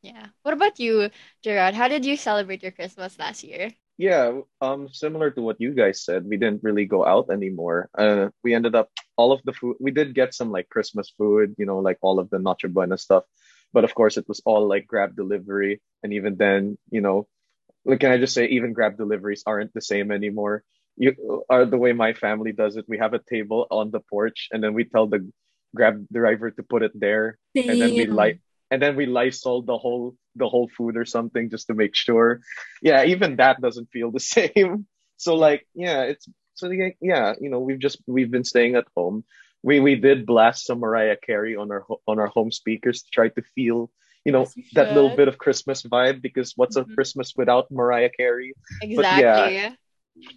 yeah. 0.03 0.29
What 0.43 0.55
about 0.55 0.79
you, 0.81 1.11
Gerard? 1.43 1.75
How 1.75 1.89
did 1.89 2.05
you 2.05 2.17
celebrate 2.17 2.63
your 2.63 2.73
Christmas 2.73 3.19
last 3.19 3.45
year? 3.45 3.73
Yeah, 3.99 4.43
um, 4.61 4.89
similar 4.95 5.33
to 5.33 5.43
what 5.43 5.61
you 5.61 5.75
guys 5.75 6.05
said, 6.05 6.25
we 6.25 6.37
didn't 6.37 6.63
really 6.63 6.87
go 6.87 7.05
out 7.05 7.31
anymore. 7.31 7.91
Uh, 7.99 8.29
we 8.45 8.55
ended 8.55 8.77
up 8.77 8.91
all 9.17 9.33
of 9.33 9.43
the 9.45 9.53
food. 9.53 9.77
We 9.81 9.91
did 9.91 10.15
get 10.15 10.35
some 10.35 10.53
like 10.53 10.69
Christmas 10.71 11.11
food, 11.11 11.57
you 11.59 11.67
know, 11.67 11.81
like 11.81 11.99
all 12.01 12.21
of 12.21 12.31
the 12.31 12.39
Noche 12.39 12.71
Buena 12.71 12.97
stuff, 12.97 13.25
but 13.73 13.83
of 13.83 13.97
course 13.97 14.17
it 14.17 14.29
was 14.29 14.41
all 14.47 14.69
like 14.69 14.87
Grab 14.87 15.17
delivery, 15.17 15.83
and 16.05 16.13
even 16.13 16.37
then, 16.37 16.79
you 16.91 17.01
know, 17.01 17.27
like 17.85 17.99
can 17.99 18.13
I 18.13 18.19
just 18.19 18.35
say, 18.35 18.47
even 18.47 18.73
Grab 18.73 18.97
deliveries 18.97 19.43
aren't 19.45 19.75
the 19.75 19.83
same 19.83 20.13
anymore. 20.13 20.63
You 20.97 21.45
are 21.51 21.67
the 21.67 21.79
way 21.79 21.93
my 21.93 22.13
family 22.13 22.53
does 22.53 22.77
it. 22.77 22.87
We 22.87 22.99
have 22.99 23.15
a 23.15 23.23
table 23.23 23.67
on 23.69 23.91
the 23.91 24.01
porch, 24.01 24.47
and 24.53 24.63
then 24.63 24.75
we 24.75 24.85
tell 24.85 25.09
the 25.09 25.27
Grab 25.75 26.07
driver 26.13 26.53
to 26.53 26.63
put 26.63 26.85
it 26.85 26.93
there, 26.95 27.37
and 27.55 27.83
then 27.83 27.95
we 27.95 28.07
light 28.07 28.39
and 28.71 28.83
then 28.83 28.97
we 28.97 29.07
lysol 29.07 29.63
the 29.63 29.77
whole 29.77 30.15
the 30.37 30.49
whole 30.49 30.69
food 30.77 30.97
or 30.97 31.05
something 31.05 31.51
just 31.51 31.67
to 31.67 31.75
make 31.75 31.95
sure 31.95 32.41
yeah 32.83 33.05
even 33.05 33.37
that 33.37 33.61
doesn't 33.61 33.91
feel 33.91 34.11
the 34.11 34.21
same 34.37 34.87
so 35.17 35.35
like 35.35 35.67
yeah 35.75 36.03
it's 36.03 36.29
so 36.55 36.71
yeah 37.01 37.35
you 37.41 37.51
know 37.51 37.61
we've 37.61 37.79
just 37.79 38.01
we've 38.07 38.31
been 38.31 38.45
staying 38.45 38.75
at 38.77 38.87
home 38.97 39.25
we 39.63 39.81
we 39.81 39.95
did 39.97 40.27
blast 40.27 40.67
some 40.67 40.81
mariah 40.81 41.17
carey 41.17 41.57
on 41.57 41.71
our 41.71 41.85
on 42.07 42.19
our 42.19 42.29
home 42.29 42.51
speakers 42.51 43.03
to 43.03 43.11
try 43.11 43.29
to 43.29 43.43
feel 43.55 43.91
you 44.25 44.33
know 44.33 44.41
Yes, 44.57 44.67
that 44.75 44.93
little 44.93 45.11
bit 45.11 45.29
of 45.29 45.39
christmas 45.39 45.83
vibe 45.83 46.21
because 46.23 46.53
what's 46.57 46.77
a 46.77 46.85
Mhm. 46.85 46.95
christmas 46.95 47.35
without 47.37 47.71
mariah 47.71 48.11
carey 48.11 48.55
Exactly. 48.83 49.59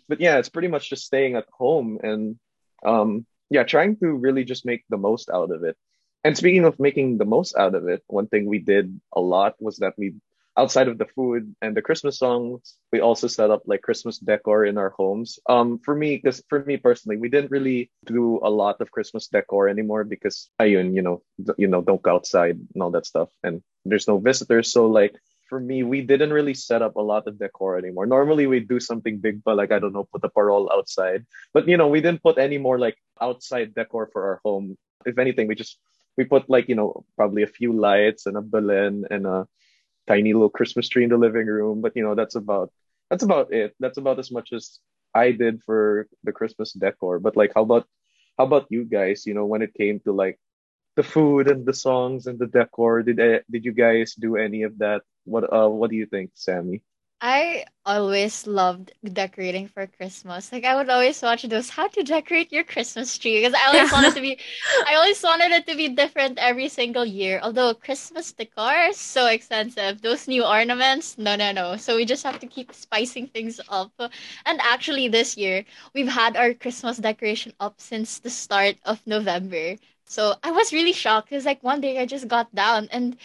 but 0.08 0.20
yeah, 0.20 0.38
it's 0.38 0.50
pretty 0.50 0.68
much 0.68 0.90
just 0.90 1.06
staying 1.06 1.36
at 1.36 1.46
home 1.52 2.00
and 2.04 2.38
um 2.86 3.26
yeah, 3.50 3.64
trying 3.64 3.98
to 3.98 4.08
really 4.14 4.46
just 4.46 4.66
make 4.66 4.84
the 4.90 4.98
most 4.98 5.30
out 5.30 5.52
of 5.52 5.64
it. 5.64 5.76
And 6.24 6.38
speaking 6.38 6.66
of 6.66 6.80
making 6.80 7.18
the 7.18 7.26
most 7.26 7.56
out 7.58 7.76
of 7.76 7.88
it, 7.88 8.04
one 8.08 8.28
thing 8.28 8.46
we 8.46 8.60
did 8.60 9.00
a 9.14 9.22
lot 9.22 9.56
was 9.60 9.78
that 9.78 9.94
we 9.98 10.14
outside 10.58 10.90
of 10.90 10.98
the 10.98 11.06
food 11.06 11.56
and 11.62 11.76
the 11.76 11.82
Christmas 11.82 12.20
songs, 12.20 12.76
we 12.92 13.00
also 13.00 13.28
set 13.28 13.50
up 13.50 13.64
like 13.66 13.82
Christmas 13.82 14.20
decor 14.20 14.66
in 14.66 14.78
our 14.78 14.90
homes. 14.90 15.40
Um 15.48 15.80
for 15.80 15.96
me 15.96 16.18
because 16.18 16.44
for 16.50 16.64
me 16.64 16.78
personally, 16.78 17.18
we 17.18 17.30
didn't 17.30 17.52
really 17.52 17.90
do 18.06 18.40
a 18.44 18.50
lot 18.50 18.82
of 18.82 18.92
Christmas 18.92 19.28
decor 19.28 19.70
anymore 19.70 20.04
because 20.04 20.50
ayun, 20.60 20.94
you 20.94 21.02
know, 21.02 21.24
you 21.58 21.68
know, 21.68 21.82
don't 21.82 22.02
go 22.02 22.16
outside 22.16 22.60
and 22.74 22.84
all 22.84 22.92
that 22.92 23.06
stuff 23.08 23.30
and 23.44 23.64
there's 23.86 24.08
no 24.08 24.20
visitors 24.20 24.72
so 24.72 24.88
like 24.88 25.16
for 25.52 25.60
me, 25.60 25.84
we 25.84 26.00
didn't 26.00 26.32
really 26.32 26.54
set 26.54 26.82
up 26.82 26.96
a 26.96 27.04
lot 27.04 27.28
of 27.28 27.38
decor 27.38 27.78
anymore. 27.78 28.06
Normally 28.06 28.48
we 28.48 28.62
do 28.62 28.80
something 28.80 29.20
big, 29.20 29.44
but 29.44 29.58
like 29.58 29.74
I 29.74 29.80
don't 29.80 29.92
know, 29.92 30.08
put 30.08 30.24
a 30.24 30.30
parol 30.30 30.72
outside. 30.72 31.28
But 31.54 31.68
you 31.68 31.76
know, 31.76 31.90
we 31.90 32.00
didn't 32.00 32.24
put 32.24 32.38
any 32.38 32.58
more 32.58 32.80
like 32.80 32.96
outside 33.20 33.76
decor 33.76 34.08
for 34.14 34.24
our 34.24 34.40
home. 34.46 34.78
If 35.06 35.20
anything, 35.20 35.48
we 35.52 35.56
just 35.56 35.78
we 36.18 36.26
put 36.26 36.50
like 36.50 36.68
you 36.70 36.76
know 36.76 37.06
probably 37.16 37.44
a 37.44 37.48
few 37.60 37.74
lights 37.74 38.26
and 38.26 38.38
a 38.38 38.42
Belen 38.42 39.06
and 39.10 39.26
a 39.26 39.48
tiny 40.08 40.34
little 40.34 40.50
Christmas 40.50 40.90
tree 40.90 41.04
in 41.04 41.10
the 41.10 41.18
living 41.18 41.48
room. 41.48 41.82
But 41.82 41.94
you 41.96 42.04
know, 42.04 42.16
that's 42.16 42.36
about 42.36 42.72
that's 43.10 43.24
about 43.24 43.54
it. 43.54 43.76
That's 43.80 43.98
about 43.98 44.20
as 44.20 44.32
much 44.32 44.54
as 44.54 44.80
I 45.14 45.32
did 45.32 45.62
for 45.64 46.08
the 46.24 46.32
Christmas 46.32 46.74
decor. 46.74 47.20
But 47.20 47.36
like, 47.38 47.52
how 47.56 47.64
about 47.64 47.88
how 48.38 48.46
about 48.46 48.68
you 48.70 48.86
guys? 48.86 49.26
You 49.26 49.34
know, 49.34 49.46
when 49.46 49.62
it 49.62 49.74
came 49.74 50.00
to 50.02 50.12
like 50.14 50.40
the 50.96 51.04
food 51.04 51.48
and 51.50 51.66
the 51.66 51.74
songs 51.74 52.28
and 52.28 52.40
the 52.40 52.48
decor, 52.48 53.04
did 53.04 53.20
I, 53.22 53.42
did 53.50 53.66
you 53.66 53.74
guys 53.74 54.16
do 54.16 54.36
any 54.38 54.64
of 54.64 54.78
that? 54.80 55.02
What 55.26 55.52
uh 55.54 55.70
what 55.70 55.90
do 55.92 55.96
you 55.98 56.06
think, 56.08 56.32
Sammy? 56.36 56.82
I 57.24 57.66
always 57.86 58.48
loved 58.48 58.94
decorating 59.04 59.68
for 59.68 59.86
Christmas. 59.86 60.52
Like 60.52 60.66
I 60.66 60.76
would 60.76 60.90
always 60.90 61.22
watch 61.22 61.44
those 61.44 61.70
how 61.70 61.88
to 61.90 62.04
decorate 62.04 62.52
your 62.52 62.64
Christmas 62.64 63.16
tree 63.16 63.40
because 63.40 63.54
I 63.54 63.68
always 63.68 63.92
wanted 63.92 64.16
to 64.16 64.22
be 64.22 64.40
I 64.88 64.96
always 64.96 65.22
wanted 65.22 65.52
it 65.52 65.68
to 65.68 65.76
be 65.76 65.90
different 65.90 66.40
every 66.40 66.68
single 66.68 67.06
year. 67.06 67.40
Although 67.44 67.76
Christmas 67.76 68.32
decor 68.34 68.74
is 68.90 68.98
so 68.98 69.28
expensive. 69.28 70.02
Those 70.02 70.28
new 70.28 70.44
ornaments, 70.44 71.16
no 71.18 71.36
no 71.36 71.52
no. 71.52 71.78
So 71.78 71.96
we 71.96 72.06
just 72.06 72.24
have 72.24 72.40
to 72.40 72.48
keep 72.48 72.74
spicing 72.74 73.28
things 73.28 73.62
up. 73.70 73.94
And 74.46 74.60
actually 74.62 75.08
this 75.08 75.38
year 75.38 75.64
we've 75.94 76.10
had 76.10 76.36
our 76.36 76.56
Christmas 76.56 76.98
decoration 76.98 77.54
up 77.60 77.80
since 77.80 78.18
the 78.20 78.32
start 78.32 78.78
of 78.84 79.06
November. 79.06 79.78
So 80.06 80.36
I 80.44 80.52
was 80.52 80.74
really 80.74 80.94
shocked 80.94 81.30
because 81.30 81.46
like 81.46 81.62
one 81.64 81.82
day 81.82 82.00
I 82.00 82.06
just 82.08 82.28
got 82.28 82.54
down 82.56 82.90
and 82.92 83.16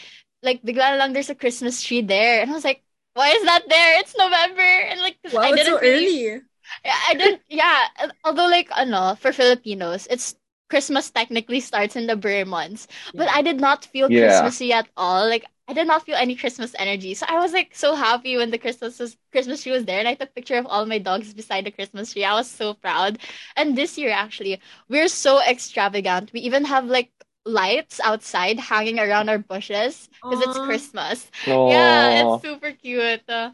like 0.43 0.63
bigla 0.63 0.99
lang 0.99 1.13
there's 1.15 1.31
a 1.31 1.35
Christmas 1.35 1.83
tree 1.83 2.03
there 2.03 2.43
and 2.43 2.51
I 2.51 2.55
was 2.55 2.65
like 2.65 2.83
why 3.17 3.31
is 3.31 3.43
that 3.45 3.65
there? 3.69 3.99
It's 4.01 4.15
November, 4.17 4.61
and 4.61 5.01
like 5.01 5.17
wow, 5.33 5.41
I 5.41 5.53
didn't 5.57 5.67
so 5.67 5.81
really, 5.81 6.29
early. 6.29 6.43
I 6.85 7.15
didn't. 7.15 7.41
Yeah, 7.49 8.13
although 8.25 8.49
like 8.49 8.69
ano, 8.77 9.17
for 9.17 9.33
Filipinos, 9.33 10.07
it's 10.11 10.37
Christmas 10.69 11.11
technically 11.11 11.61
starts 11.61 11.97
in 11.97 12.07
the 12.07 12.17
Ber 12.17 12.45
months, 12.45 12.87
but 13.15 13.31
I 13.31 13.41
did 13.41 13.59
not 13.59 13.87
feel 13.87 14.13
yeah. 14.13 14.29
Christmassy 14.29 14.73
at 14.73 14.89
all. 14.97 15.27
Like 15.29 15.47
I 15.67 15.73
did 15.73 15.87
not 15.87 16.05
feel 16.05 16.17
any 16.17 16.37
Christmas 16.37 16.77
energy, 16.79 17.15
so 17.15 17.25
I 17.27 17.41
was 17.41 17.57
like 17.57 17.73
so 17.75 17.95
happy 17.97 18.37
when 18.37 18.51
the 18.51 18.59
Christmas 18.59 19.01
was, 19.01 19.17
Christmas 19.33 19.63
tree 19.63 19.73
was 19.73 19.87
there, 19.87 19.99
and 19.99 20.09
I 20.09 20.15
took 20.15 20.35
picture 20.35 20.59
of 20.61 20.67
all 20.67 20.85
my 20.85 20.99
dogs 20.99 21.33
beside 21.33 21.65
the 21.65 21.73
Christmas 21.73 22.13
tree. 22.13 22.25
I 22.25 22.35
was 22.35 22.51
so 22.51 22.75
proud. 22.75 23.19
And 23.57 23.77
this 23.77 23.97
year, 23.97 24.11
actually, 24.13 24.61
we're 24.89 25.09
so 25.09 25.41
extravagant. 25.41 26.33
We 26.35 26.41
even 26.41 26.67
have 26.67 26.85
like 26.85 27.11
lights 27.47 28.01
outside 28.01 28.59
hanging 28.61 28.99
around 29.01 29.31
our 29.31 29.39
bushes 29.39 30.11
because 30.29 30.43
it's 30.43 30.59
Christmas. 30.59 31.31
Aww. 31.47 31.57
Yeah, 31.65 32.21
it's 32.23 32.37
super 32.37 32.73
cute. 32.73 33.23
Uh, 33.29 33.53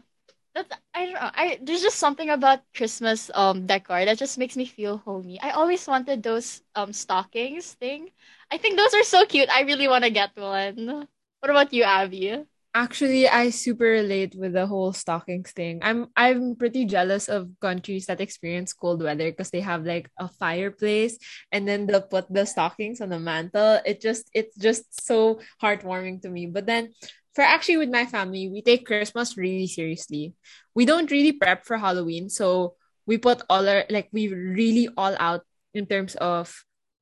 that's 0.55 0.71
I 0.93 1.05
don't 1.05 1.13
know. 1.15 1.31
I 1.33 1.59
there's 1.61 1.81
just 1.81 1.97
something 1.99 2.29
about 2.29 2.61
Christmas 2.75 3.31
um 3.35 3.67
decor 3.67 4.05
that 4.05 4.17
just 4.17 4.37
makes 4.37 4.57
me 4.57 4.65
feel 4.65 4.97
homey. 4.99 5.39
I 5.41 5.51
always 5.51 5.87
wanted 5.87 6.23
those 6.23 6.63
um 6.75 6.93
stockings 6.93 7.73
thing. 7.73 8.11
I 8.51 8.57
think 8.57 8.77
those 8.77 8.93
are 8.93 9.03
so 9.03 9.25
cute. 9.25 9.49
I 9.49 9.61
really 9.63 9.87
want 9.87 10.03
to 10.05 10.11
get 10.11 10.35
one. 10.37 11.07
What 11.39 11.49
about 11.51 11.73
you, 11.73 11.83
Abby? 11.83 12.45
Actually, 12.75 13.29
I 13.29 13.51
super 13.53 13.85
relate 13.85 14.33
with 14.33 14.53
the 14.53 14.65
whole 14.65 14.93
stockings 14.97 15.51
thing. 15.53 15.77
I'm 15.85 16.09
I'm 16.17 16.55
pretty 16.57 16.85
jealous 16.89 17.29
of 17.29 17.53
countries 17.61 18.07
that 18.09 18.17
experience 18.19 18.73
cold 18.73 19.03
weather 19.03 19.29
because 19.29 19.51
they 19.53 19.61
have 19.61 19.85
like 19.85 20.09
a 20.17 20.25
fireplace 20.41 21.21
and 21.53 21.67
then 21.69 21.85
they'll 21.85 22.01
put 22.01 22.25
the 22.33 22.45
stockings 22.49 22.97
on 22.99 23.09
the 23.13 23.19
mantle. 23.21 23.77
It 23.85 24.01
just 24.01 24.25
it's 24.33 24.57
just 24.57 24.89
so 25.05 25.37
heartwarming 25.61 26.23
to 26.25 26.29
me. 26.33 26.47
But 26.49 26.65
then 26.65 26.97
for 27.37 27.45
actually 27.45 27.77
with 27.77 27.93
my 27.93 28.07
family, 28.09 28.49
we 28.49 28.65
take 28.65 28.89
Christmas 28.89 29.37
really 29.37 29.67
seriously. 29.69 30.33
We 30.73 30.85
don't 30.89 31.11
really 31.13 31.33
prep 31.37 31.65
for 31.69 31.77
Halloween, 31.77 32.25
so 32.25 32.73
we 33.05 33.21
put 33.21 33.45
all 33.53 33.69
our 33.69 33.85
like 33.93 34.09
we 34.09 34.33
really 34.33 34.89
all 34.97 35.13
out 35.21 35.45
in 35.77 35.85
terms 35.85 36.15
of 36.17 36.49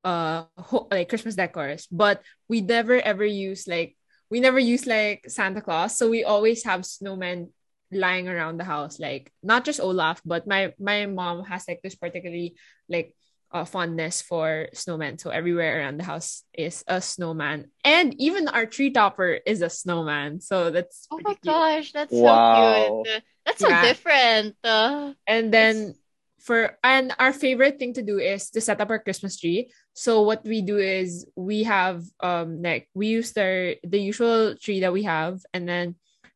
uh 0.03 0.51
ho- 0.59 0.87
like 0.91 1.07
Christmas 1.07 1.39
decors, 1.39 1.87
but 1.91 2.19
we 2.51 2.59
never 2.59 2.99
ever 2.99 3.23
use 3.23 3.67
like 3.71 3.95
we 4.31 4.39
never 4.39 4.57
use 4.57 4.87
like 4.87 5.25
Santa 5.27 5.61
Claus, 5.61 5.97
so 5.97 6.09
we 6.09 6.23
always 6.23 6.63
have 6.63 6.81
snowmen 6.81 7.51
lying 7.91 8.29
around 8.29 8.57
the 8.57 8.63
house. 8.63 8.97
Like 8.97 9.31
not 9.43 9.65
just 9.65 9.79
Olaf, 9.83 10.21
but 10.25 10.47
my 10.47 10.73
my 10.79 11.05
mom 11.05 11.43
has 11.43 11.67
like 11.67 11.81
this 11.83 11.95
particularly 11.95 12.55
like 12.87 13.13
uh, 13.51 13.65
fondness 13.65 14.21
for 14.23 14.69
snowmen. 14.73 15.19
So 15.19 15.29
everywhere 15.29 15.79
around 15.79 15.99
the 15.99 16.07
house 16.07 16.43
is 16.55 16.83
a 16.87 17.01
snowman, 17.01 17.67
and 17.83 18.15
even 18.19 18.47
our 18.47 18.65
tree 18.65 18.89
topper 18.89 19.37
is 19.45 19.61
a 19.61 19.69
snowman. 19.69 20.39
So 20.39 20.71
that's 20.71 21.05
oh 21.11 21.19
my 21.21 21.35
cute. 21.35 21.43
gosh, 21.43 21.91
that's 21.91 22.13
wow. 22.13 23.03
so 23.03 23.03
cute. 23.03 23.23
That's 23.45 23.59
so 23.59 23.69
yeah. 23.69 23.83
different. 23.83 24.55
Uh, 24.63 25.13
and 25.27 25.53
then 25.53 25.95
for 26.43 26.77
and 26.83 27.13
our 27.19 27.33
favorite 27.33 27.77
thing 27.79 27.93
to 27.93 28.01
do 28.01 28.17
is 28.19 28.49
to 28.51 28.61
set 28.61 28.81
up 28.81 28.89
our 28.89 28.99
Christmas 28.99 29.37
tree. 29.39 29.71
So 29.93 30.21
what 30.21 30.43
we 30.43 30.61
do 30.61 30.77
is 30.77 31.25
we 31.35 31.63
have 31.63 32.03
um 32.19 32.61
like 32.61 32.89
we 32.93 33.07
use 33.07 33.31
the 33.33 33.77
the 33.83 33.99
usual 33.99 34.55
tree 34.55 34.81
that 34.81 34.93
we 34.93 35.03
have. 35.03 35.39
And 35.53 35.67
then 35.67 35.95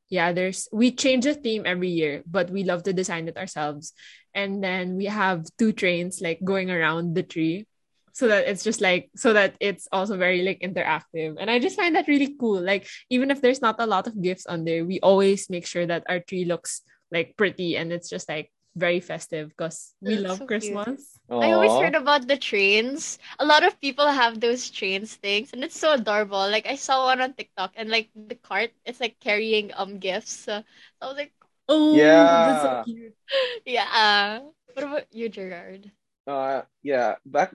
yeah 0.09 0.31
there's 0.31 0.69
we 0.71 0.91
change 0.91 1.25
the 1.25 1.33
theme 1.33 1.63
every 1.65 1.89
year 1.89 2.21
but 2.29 2.51
we 2.51 2.63
love 2.63 2.83
to 2.83 2.93
design 2.93 3.27
it 3.27 3.37
ourselves. 3.37 3.93
And 4.33 4.63
then 4.63 4.97
we 4.97 5.05
have 5.05 5.45
two 5.57 5.71
trains 5.71 6.21
like 6.21 6.43
going 6.43 6.69
around 6.69 7.15
the 7.15 7.23
tree 7.23 7.65
so 8.13 8.27
that 8.27 8.47
it's 8.47 8.63
just 8.63 8.79
like 8.79 9.09
so 9.15 9.33
that 9.33 9.55
it's 9.59 9.87
also 9.91 10.17
very 10.17 10.43
like 10.43 10.59
interactive. 10.61 11.35
And 11.39 11.49
i 11.49 11.59
just 11.59 11.75
find 11.75 11.95
that 11.95 12.07
really 12.07 12.35
cool. 12.39 12.61
Like 12.61 12.87
even 13.09 13.31
if 13.31 13.41
there's 13.41 13.61
not 13.61 13.75
a 13.79 13.87
lot 13.87 14.07
of 14.07 14.21
gifts 14.21 14.45
on 14.45 14.63
there 14.63 14.85
we 14.85 14.99
always 15.01 15.49
make 15.49 15.65
sure 15.65 15.85
that 15.85 16.05
our 16.07 16.19
tree 16.19 16.45
looks 16.45 16.81
like 17.11 17.35
pretty. 17.37 17.75
And 17.75 17.91
it's 17.91 18.09
just 18.09 18.29
like 18.29 18.51
very 18.75 18.99
festive 18.99 19.49
because 19.49 19.93
we 20.01 20.17
That's 20.17 20.17
love 20.17 20.39
so 20.39 20.45
Christmas. 20.45 21.19
I 21.41 21.51
always 21.53 21.77
heard 21.77 21.95
about 21.95 22.27
the 22.27 22.37
trains. 22.37 23.19
A 23.39 23.45
lot 23.45 23.63
of 23.65 23.79
people 23.81 24.07
have 24.07 24.39
those 24.39 24.69
trains 24.71 25.15
things, 25.15 25.51
and 25.53 25.63
it's 25.63 25.77
so 25.79 25.93
adorable. 25.93 26.39
Like 26.49 26.65
I 26.67 26.75
saw 26.75 27.05
one 27.05 27.21
on 27.21 27.33
TikTok, 27.33 27.73
and 27.75 27.89
like 27.89 28.09
the 28.15 28.35
cart, 28.35 28.71
it's 28.85 28.99
like 28.99 29.19
carrying 29.19 29.71
um 29.75 29.99
gifts. 29.99 30.31
So 30.45 30.63
I 31.01 31.05
was 31.07 31.15
like, 31.17 31.33
oh, 31.67 32.37
yeah, 32.37 32.37
that's 32.43 32.61
so 32.61 32.75
cute. 32.83 33.15
yeah. 33.65 34.39
What 34.73 34.85
about 34.85 35.13
you, 35.13 35.29
Gerard? 35.29 35.91
Uh, 36.27 36.61
yeah. 36.83 37.15
Back, 37.25 37.53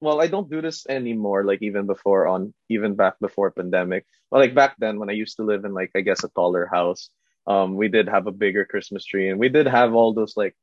well, 0.00 0.20
I 0.20 0.26
don't 0.26 0.50
do 0.50 0.60
this 0.60 0.86
anymore. 0.88 1.44
Like 1.44 1.62
even 1.62 1.86
before 1.86 2.26
on, 2.28 2.54
even 2.68 2.94
back 2.94 3.18
before 3.20 3.50
pandemic. 3.50 4.06
Well, 4.30 4.40
like 4.40 4.54
back 4.54 4.76
then 4.78 4.98
when 4.98 5.10
I 5.10 5.14
used 5.14 5.36
to 5.36 5.44
live 5.44 5.64
in 5.64 5.72
like 5.74 5.90
I 5.96 6.00
guess 6.00 6.24
a 6.24 6.28
taller 6.28 6.66
house 6.66 7.10
um 7.46 7.74
we 7.74 7.88
did 7.88 8.08
have 8.08 8.26
a 8.26 8.32
bigger 8.32 8.64
christmas 8.64 9.04
tree 9.04 9.28
and 9.28 9.38
we 9.38 9.48
did 9.48 9.66
have 9.66 9.94
all 9.94 10.12
those 10.12 10.36
like 10.36 10.54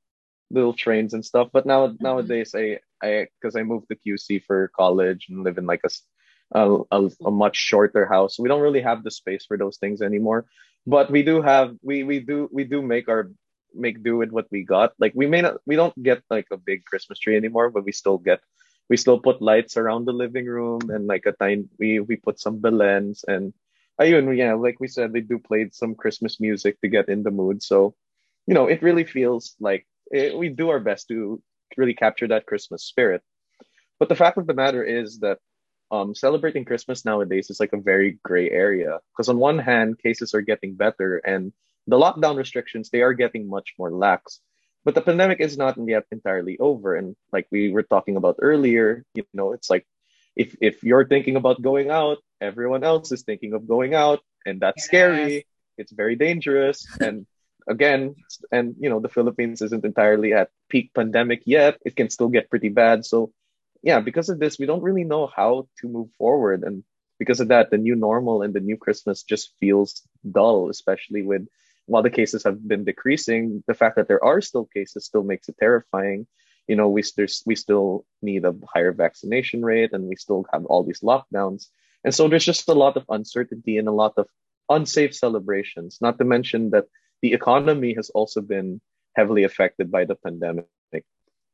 little 0.51 0.73
trains 0.73 1.13
and 1.13 1.25
stuff 1.25 1.49
but 1.51 1.65
now 1.65 1.87
mm-hmm. 1.87 2.03
nowadays 2.03 2.55
i 2.55 2.79
i 3.03 3.27
because 3.39 3.55
i 3.55 3.63
moved 3.63 3.87
to 3.89 3.95
qc 3.95 4.43
for 4.45 4.71
college 4.75 5.27
and 5.29 5.43
live 5.43 5.57
in 5.57 5.65
like 5.65 5.81
a, 5.85 5.89
a, 6.59 6.79
a, 6.91 7.09
a 7.25 7.31
much 7.31 7.55
shorter 7.57 8.05
house 8.05 8.39
we 8.39 8.49
don't 8.49 8.61
really 8.61 8.81
have 8.81 9.03
the 9.03 9.11
space 9.11 9.45
for 9.45 9.57
those 9.57 9.77
things 9.77 10.01
anymore 10.01 10.45
but 10.87 11.11
we 11.11 11.23
do 11.23 11.41
have 11.41 11.75
we 11.81 12.03
we 12.03 12.19
do 12.19 12.49
we 12.51 12.63
do 12.63 12.81
make 12.81 13.07
our 13.07 13.29
make 13.73 14.01
do 14.03 14.17
with 14.17 14.31
what 14.31 14.47
we 14.49 14.63
got 14.63 14.93
like 14.97 15.13
we 15.15 15.27
may 15.27 15.41
not 15.41 15.57
we 15.65 15.75
don't 15.75 15.93
get 16.01 16.23
like 16.29 16.47
a 16.51 16.57
big 16.57 16.83
christmas 16.85 17.19
tree 17.19 17.37
anymore 17.37 17.69
but 17.69 17.85
we 17.85 17.91
still 17.91 18.17
get 18.17 18.39
we 18.89 18.97
still 18.97 19.19
put 19.19 19.41
lights 19.41 19.77
around 19.77 20.05
the 20.05 20.13
living 20.13 20.47
room 20.47 20.81
and 20.89 21.05
like 21.05 21.25
a 21.27 21.31
tiny 21.33 21.65
we 21.77 21.99
we 21.99 22.15
put 22.15 22.39
some 22.39 22.57
belens 22.59 23.23
and 23.27 23.53
ayun, 23.99 24.37
yeah, 24.37 24.53
like 24.53 24.79
we 24.79 24.87
said, 24.87 25.13
they 25.13 25.21
do 25.21 25.39
play 25.39 25.69
some 25.71 25.95
Christmas 25.95 26.39
music 26.39 26.79
to 26.81 26.87
get 26.87 27.09
in 27.09 27.23
the 27.23 27.31
mood. 27.31 27.61
So, 27.63 27.95
you 28.47 28.53
know, 28.53 28.67
it 28.67 28.81
really 28.81 29.03
feels 29.03 29.55
like 29.59 29.85
it, 30.11 30.37
we 30.37 30.49
do 30.49 30.69
our 30.69 30.79
best 30.79 31.07
to 31.09 31.41
really 31.77 31.93
capture 31.93 32.27
that 32.29 32.45
Christmas 32.45 32.83
spirit. 32.83 33.21
But 33.99 34.09
the 34.09 34.15
fact 34.15 34.37
of 34.37 34.47
the 34.47 34.53
matter 34.53 34.83
is 34.83 35.19
that 35.19 35.39
um, 35.91 36.15
celebrating 36.15 36.65
Christmas 36.65 37.03
nowadays 37.03 37.49
is 37.49 37.59
like 37.59 37.73
a 37.73 37.81
very 37.81 38.19
gray 38.23 38.49
area 38.49 38.99
because 39.11 39.29
on 39.29 39.37
one 39.37 39.59
hand, 39.59 39.99
cases 39.99 40.33
are 40.33 40.41
getting 40.41 40.75
better 40.75 41.17
and 41.17 41.51
the 41.87 41.97
lockdown 41.97 42.37
restrictions 42.37 42.89
they 42.89 43.01
are 43.01 43.13
getting 43.13 43.49
much 43.49 43.73
more 43.77 43.91
lax. 43.91 44.39
But 44.85 44.95
the 44.95 45.01
pandemic 45.01 45.41
is 45.41 45.57
not 45.57 45.77
yet 45.77 46.05
entirely 46.11 46.57
over, 46.59 46.95
and 46.95 47.15
like 47.33 47.47
we 47.51 47.69
were 47.71 47.83
talking 47.83 48.15
about 48.15 48.37
earlier, 48.41 49.03
you 49.13 49.25
know, 49.33 49.51
it's 49.51 49.69
like 49.69 49.85
if 50.35 50.55
if 50.61 50.83
you're 50.83 51.05
thinking 51.05 51.35
about 51.35 51.61
going 51.61 51.89
out, 51.89 52.19
everyone 52.41 52.83
else 52.83 53.11
is 53.11 53.23
thinking 53.23 53.53
of 53.53 53.67
going 53.67 53.93
out, 53.93 54.21
and 54.45 54.59
that's 54.59 54.81
yes. 54.81 54.85
scary. 54.85 55.45
It's 55.77 55.91
very 55.91 56.15
dangerous, 56.15 56.85
and 56.99 57.25
again, 57.67 58.15
and 58.51 58.75
you 58.79 58.89
know, 58.89 58.99
the 58.99 59.09
Philippines 59.09 59.61
isn't 59.61 59.85
entirely 59.85 60.33
at 60.33 60.49
peak 60.69 60.91
pandemic 60.93 61.43
yet. 61.45 61.77
It 61.85 61.95
can 61.95 62.09
still 62.09 62.29
get 62.29 62.49
pretty 62.49 62.69
bad. 62.69 63.05
So, 63.05 63.31
yeah, 63.81 63.99
because 63.99 64.29
of 64.29 64.39
this, 64.39 64.59
we 64.59 64.65
don't 64.65 64.83
really 64.83 65.03
know 65.05 65.27
how 65.27 65.67
to 65.79 65.87
move 65.87 66.09
forward, 66.17 66.63
and 66.63 66.83
because 67.17 67.39
of 67.39 67.49
that, 67.49 67.69
the 67.69 67.77
new 67.77 67.95
normal 67.95 68.41
and 68.41 68.53
the 68.53 68.61
new 68.61 68.77
Christmas 68.77 69.23
just 69.23 69.53
feels 69.59 70.01
dull, 70.29 70.69
especially 70.69 71.21
with 71.21 71.47
while 71.85 72.03
the 72.03 72.09
cases 72.09 72.43
have 72.43 72.65
been 72.65 72.83
decreasing, 72.83 73.63
the 73.65 73.73
fact 73.73 73.95
that 73.95 74.07
there 74.07 74.23
are 74.23 74.41
still 74.41 74.65
cases 74.65 75.05
still 75.05 75.23
makes 75.23 75.49
it 75.49 75.57
terrifying 75.59 76.27
you 76.69 76.75
know 76.75 76.87
we 76.87 77.03
there's 77.17 77.41
we 77.45 77.55
still 77.55 78.05
need 78.21 78.45
a 78.45 78.55
higher 78.73 78.93
vaccination 78.93 79.65
rate 79.65 79.91
and 79.91 80.05
we 80.05 80.15
still 80.15 80.45
have 80.53 80.65
all 80.65 80.83
these 80.83 81.01
lockdowns 81.01 81.65
and 82.03 82.13
so 82.13 82.27
there's 82.27 82.45
just 82.45 82.69
a 82.69 82.73
lot 82.73 82.97
of 82.97 83.05
uncertainty 83.09 83.77
and 83.77 83.87
a 83.87 83.93
lot 83.93 84.13
of 84.17 84.27
unsafe 84.69 85.15
celebrations, 85.15 85.97
not 86.01 86.17
to 86.19 86.25
mention 86.25 86.69
that 86.71 86.85
the 87.21 87.33
economy 87.33 87.93
has 87.95 88.09
also 88.11 88.41
been 88.41 88.79
heavily 89.15 89.43
affected 89.43 89.91
by 89.91 90.05
the 90.05 90.15
pandemic. 90.15 90.65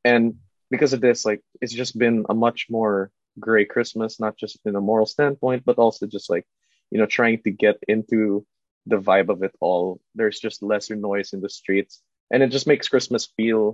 And 0.03 0.35
because 0.69 0.93
of 0.93 1.01
this, 1.01 1.25
like 1.25 1.41
it's 1.61 1.73
just 1.73 1.97
been 1.97 2.25
a 2.29 2.33
much 2.33 2.67
more 2.69 3.11
gray 3.39 3.65
Christmas, 3.65 4.19
not 4.19 4.37
just 4.37 4.59
in 4.65 4.75
a 4.75 4.81
moral 4.81 5.05
standpoint, 5.05 5.63
but 5.65 5.77
also 5.77 6.05
just 6.05 6.29
like, 6.29 6.45
you 6.91 6.99
know, 6.99 7.07
trying 7.07 7.41
to 7.43 7.51
get 7.51 7.77
into 7.87 8.45
the 8.85 8.97
vibe 8.97 9.29
of 9.29 9.41
it 9.41 9.55
all. 9.59 9.99
There's 10.13 10.39
just 10.39 10.61
lesser 10.61 10.95
noise 10.95 11.33
in 11.33 11.41
the 11.41 11.49
streets. 11.49 12.01
And 12.31 12.43
it 12.43 12.51
just 12.51 12.67
makes 12.67 12.87
Christmas 12.87 13.27
feel 13.37 13.73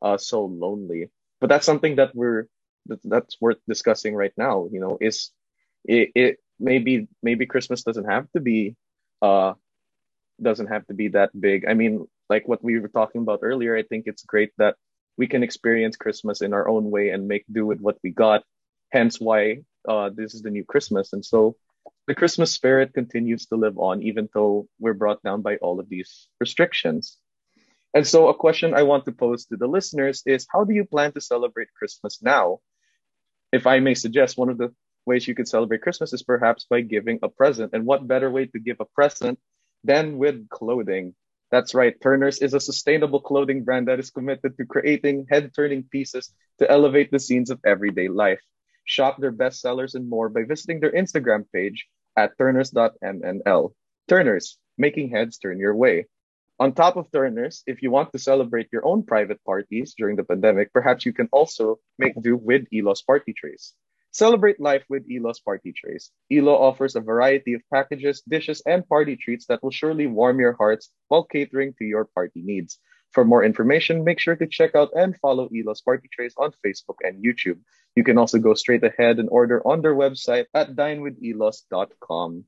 uh, 0.00 0.16
so 0.16 0.44
lonely. 0.44 1.10
But 1.40 1.48
that's 1.48 1.66
something 1.66 1.96
that 1.96 2.14
we're 2.14 2.46
that, 2.86 3.00
that's 3.04 3.40
worth 3.40 3.58
discussing 3.66 4.14
right 4.14 4.32
now. 4.36 4.68
You 4.70 4.80
know, 4.80 4.98
is 5.00 5.30
it, 5.84 6.10
it 6.14 6.36
maybe 6.58 7.08
maybe 7.22 7.46
Christmas 7.46 7.82
doesn't 7.82 8.10
have 8.10 8.30
to 8.32 8.40
be 8.40 8.76
uh 9.22 9.54
doesn't 10.42 10.66
have 10.66 10.86
to 10.86 10.94
be 10.94 11.08
that 11.08 11.30
big. 11.38 11.64
I 11.66 11.74
mean, 11.74 12.06
like 12.28 12.48
what 12.48 12.62
we 12.62 12.78
were 12.78 12.88
talking 12.88 13.22
about 13.22 13.40
earlier, 13.42 13.76
I 13.76 13.82
think 13.82 14.04
it's 14.06 14.24
great 14.24 14.50
that 14.58 14.76
we 15.16 15.26
can 15.26 15.42
experience 15.42 15.96
Christmas 15.96 16.42
in 16.42 16.52
our 16.52 16.68
own 16.68 16.90
way 16.90 17.10
and 17.10 17.28
make 17.28 17.44
do 17.50 17.64
with 17.66 17.80
what 17.80 17.98
we 18.02 18.10
got. 18.10 18.42
Hence 18.90 19.20
why 19.20 19.62
uh, 19.88 20.10
this 20.12 20.34
is 20.34 20.42
the 20.42 20.50
new 20.50 20.64
Christmas. 20.64 21.12
And 21.12 21.24
so 21.24 21.56
the 22.06 22.14
Christmas 22.14 22.52
spirit 22.52 22.94
continues 22.94 23.46
to 23.46 23.56
live 23.56 23.78
on, 23.78 24.02
even 24.02 24.28
though 24.34 24.66
we're 24.78 24.94
brought 24.94 25.22
down 25.22 25.42
by 25.42 25.56
all 25.56 25.80
of 25.80 25.88
these 25.88 26.28
restrictions. 26.40 27.16
And 27.94 28.06
so, 28.06 28.28
a 28.28 28.34
question 28.34 28.74
I 28.74 28.82
want 28.82 29.04
to 29.04 29.12
pose 29.12 29.46
to 29.46 29.56
the 29.56 29.68
listeners 29.68 30.22
is 30.26 30.46
How 30.50 30.64
do 30.64 30.74
you 30.74 30.84
plan 30.84 31.12
to 31.12 31.20
celebrate 31.20 31.72
Christmas 31.78 32.20
now? 32.20 32.58
If 33.52 33.66
I 33.66 33.78
may 33.78 33.94
suggest, 33.94 34.36
one 34.36 34.48
of 34.48 34.58
the 34.58 34.74
ways 35.06 35.26
you 35.26 35.34
could 35.34 35.48
celebrate 35.48 35.82
Christmas 35.82 36.12
is 36.12 36.22
perhaps 36.22 36.66
by 36.68 36.80
giving 36.80 37.18
a 37.22 37.28
present. 37.28 37.72
And 37.72 37.86
what 37.86 38.08
better 38.08 38.30
way 38.30 38.46
to 38.46 38.58
give 38.58 38.78
a 38.80 38.84
present 38.84 39.38
than 39.82 40.18
with 40.18 40.48
clothing? 40.48 41.14
That's 41.50 41.74
right, 41.74 41.94
Turners 42.00 42.38
is 42.38 42.54
a 42.54 42.60
sustainable 42.60 43.20
clothing 43.20 43.64
brand 43.64 43.88
that 43.88 44.00
is 44.00 44.10
committed 44.10 44.56
to 44.56 44.66
creating 44.66 45.26
head 45.30 45.52
turning 45.54 45.84
pieces 45.84 46.32
to 46.58 46.70
elevate 46.70 47.10
the 47.10 47.20
scenes 47.20 47.50
of 47.50 47.60
everyday 47.64 48.08
life. 48.08 48.40
Shop 48.84 49.18
their 49.18 49.30
best 49.30 49.60
sellers 49.60 49.94
and 49.94 50.08
more 50.08 50.28
by 50.28 50.42
visiting 50.44 50.80
their 50.80 50.92
Instagram 50.92 51.44
page 51.52 51.86
at 52.16 52.36
turners.mnl. 52.38 53.72
Turners, 54.08 54.58
making 54.78 55.10
heads 55.10 55.38
turn 55.38 55.58
your 55.58 55.76
way. 55.76 56.06
On 56.60 56.72
top 56.72 56.96
of 56.96 57.10
Turners, 57.10 57.62
if 57.66 57.82
you 57.82 57.90
want 57.90 58.12
to 58.12 58.18
celebrate 58.18 58.68
your 58.72 58.86
own 58.86 59.02
private 59.02 59.42
parties 59.44 59.94
during 59.96 60.16
the 60.16 60.24
pandemic, 60.24 60.72
perhaps 60.72 61.04
you 61.04 61.12
can 61.12 61.28
also 61.32 61.80
make 61.98 62.14
do 62.20 62.36
with 62.36 62.66
Elo's 62.72 63.02
party 63.02 63.32
trays. 63.32 63.74
Celebrate 64.14 64.60
life 64.60 64.84
with 64.88 65.02
Elo's 65.10 65.40
party 65.40 65.72
trays. 65.72 66.12
Elo 66.30 66.54
offers 66.54 66.94
a 66.94 67.00
variety 67.00 67.54
of 67.54 67.62
packages, 67.68 68.22
dishes, 68.22 68.62
and 68.64 68.86
party 68.86 69.16
treats 69.16 69.46
that 69.46 69.60
will 69.60 69.72
surely 69.72 70.06
warm 70.06 70.38
your 70.38 70.52
hearts 70.52 70.88
while 71.08 71.24
catering 71.24 71.74
to 71.78 71.84
your 71.84 72.04
party 72.04 72.40
needs. 72.40 72.78
For 73.10 73.24
more 73.24 73.42
information, 73.42 74.04
make 74.04 74.20
sure 74.20 74.36
to 74.36 74.46
check 74.46 74.76
out 74.76 74.90
and 74.94 75.18
follow 75.18 75.48
Elo's 75.50 75.80
Party 75.80 76.06
Trays 76.12 76.34
on 76.38 76.52
Facebook 76.64 77.02
and 77.02 77.24
YouTube. 77.24 77.58
You 77.96 78.04
can 78.04 78.16
also 78.16 78.38
go 78.38 78.54
straight 78.54 78.84
ahead 78.84 79.18
and 79.18 79.28
order 79.30 79.66
on 79.66 79.82
their 79.82 79.96
website 79.96 80.46
at 80.54 80.76
dinewithelos.com. 80.76 82.44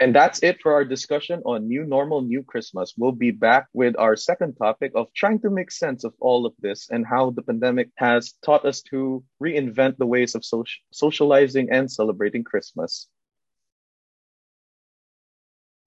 And 0.00 0.14
that's 0.14 0.42
it 0.42 0.62
for 0.62 0.72
our 0.72 0.84
discussion 0.84 1.42
on 1.44 1.68
New 1.68 1.84
Normal, 1.84 2.22
New 2.22 2.42
Christmas. 2.42 2.94
We'll 2.96 3.12
be 3.12 3.30
back 3.30 3.66
with 3.74 3.94
our 3.98 4.16
second 4.16 4.56
topic 4.56 4.92
of 4.94 5.12
trying 5.12 5.40
to 5.40 5.50
make 5.50 5.70
sense 5.70 6.04
of 6.04 6.14
all 6.20 6.46
of 6.46 6.54
this 6.58 6.88
and 6.88 7.04
how 7.06 7.32
the 7.32 7.42
pandemic 7.42 7.90
has 7.96 8.32
taught 8.42 8.64
us 8.64 8.80
to 8.88 9.22
reinvent 9.42 9.98
the 9.98 10.06
ways 10.06 10.34
of 10.34 10.42
social- 10.42 10.80
socializing 10.90 11.68
and 11.70 11.92
celebrating 11.92 12.44
Christmas. 12.44 13.08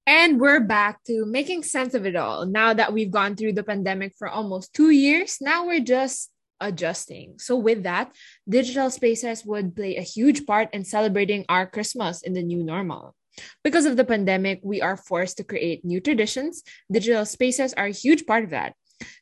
And 0.06 0.40
we're 0.40 0.60
back 0.60 1.04
to 1.06 1.26
making 1.26 1.64
sense 1.64 1.96
of 1.96 2.06
it 2.06 2.16
all. 2.16 2.46
Now 2.46 2.72
that 2.76 2.94
we've 2.94 3.10
gone 3.10 3.36
through 3.36 3.54
the 3.54 3.64
pandemic 3.64 4.14
for 4.20 4.28
almost 4.28 4.76
two 4.76 4.92
years, 4.92 5.40
now 5.42 5.66
we're 5.66 5.80
just 5.80 6.30
adjusting. 6.60 7.40
So, 7.40 7.56
with 7.56 7.82
that, 7.82 8.14
digital 8.48 8.92
spaces 8.92 9.44
would 9.44 9.76
play 9.76 9.96
a 9.96 10.02
huge 10.02 10.46
part 10.46 10.70
in 10.72 10.86
celebrating 10.86 11.46
our 11.50 11.66
Christmas 11.66 12.22
in 12.22 12.34
the 12.34 12.44
new 12.44 12.64
normal. 12.64 13.16
Because 13.64 13.86
of 13.86 13.98
the 13.98 14.06
pandemic, 14.06 14.60
we 14.64 14.82
are 14.82 14.98
forced 14.98 15.38
to 15.38 15.44
create 15.44 15.86
new 15.86 16.00
traditions. 16.00 16.64
Digital 16.92 17.26
spaces 17.26 17.74
are 17.74 17.88
a 17.88 17.92
huge 17.92 18.26
part 18.26 18.44
of 18.44 18.52
that. 18.52 18.74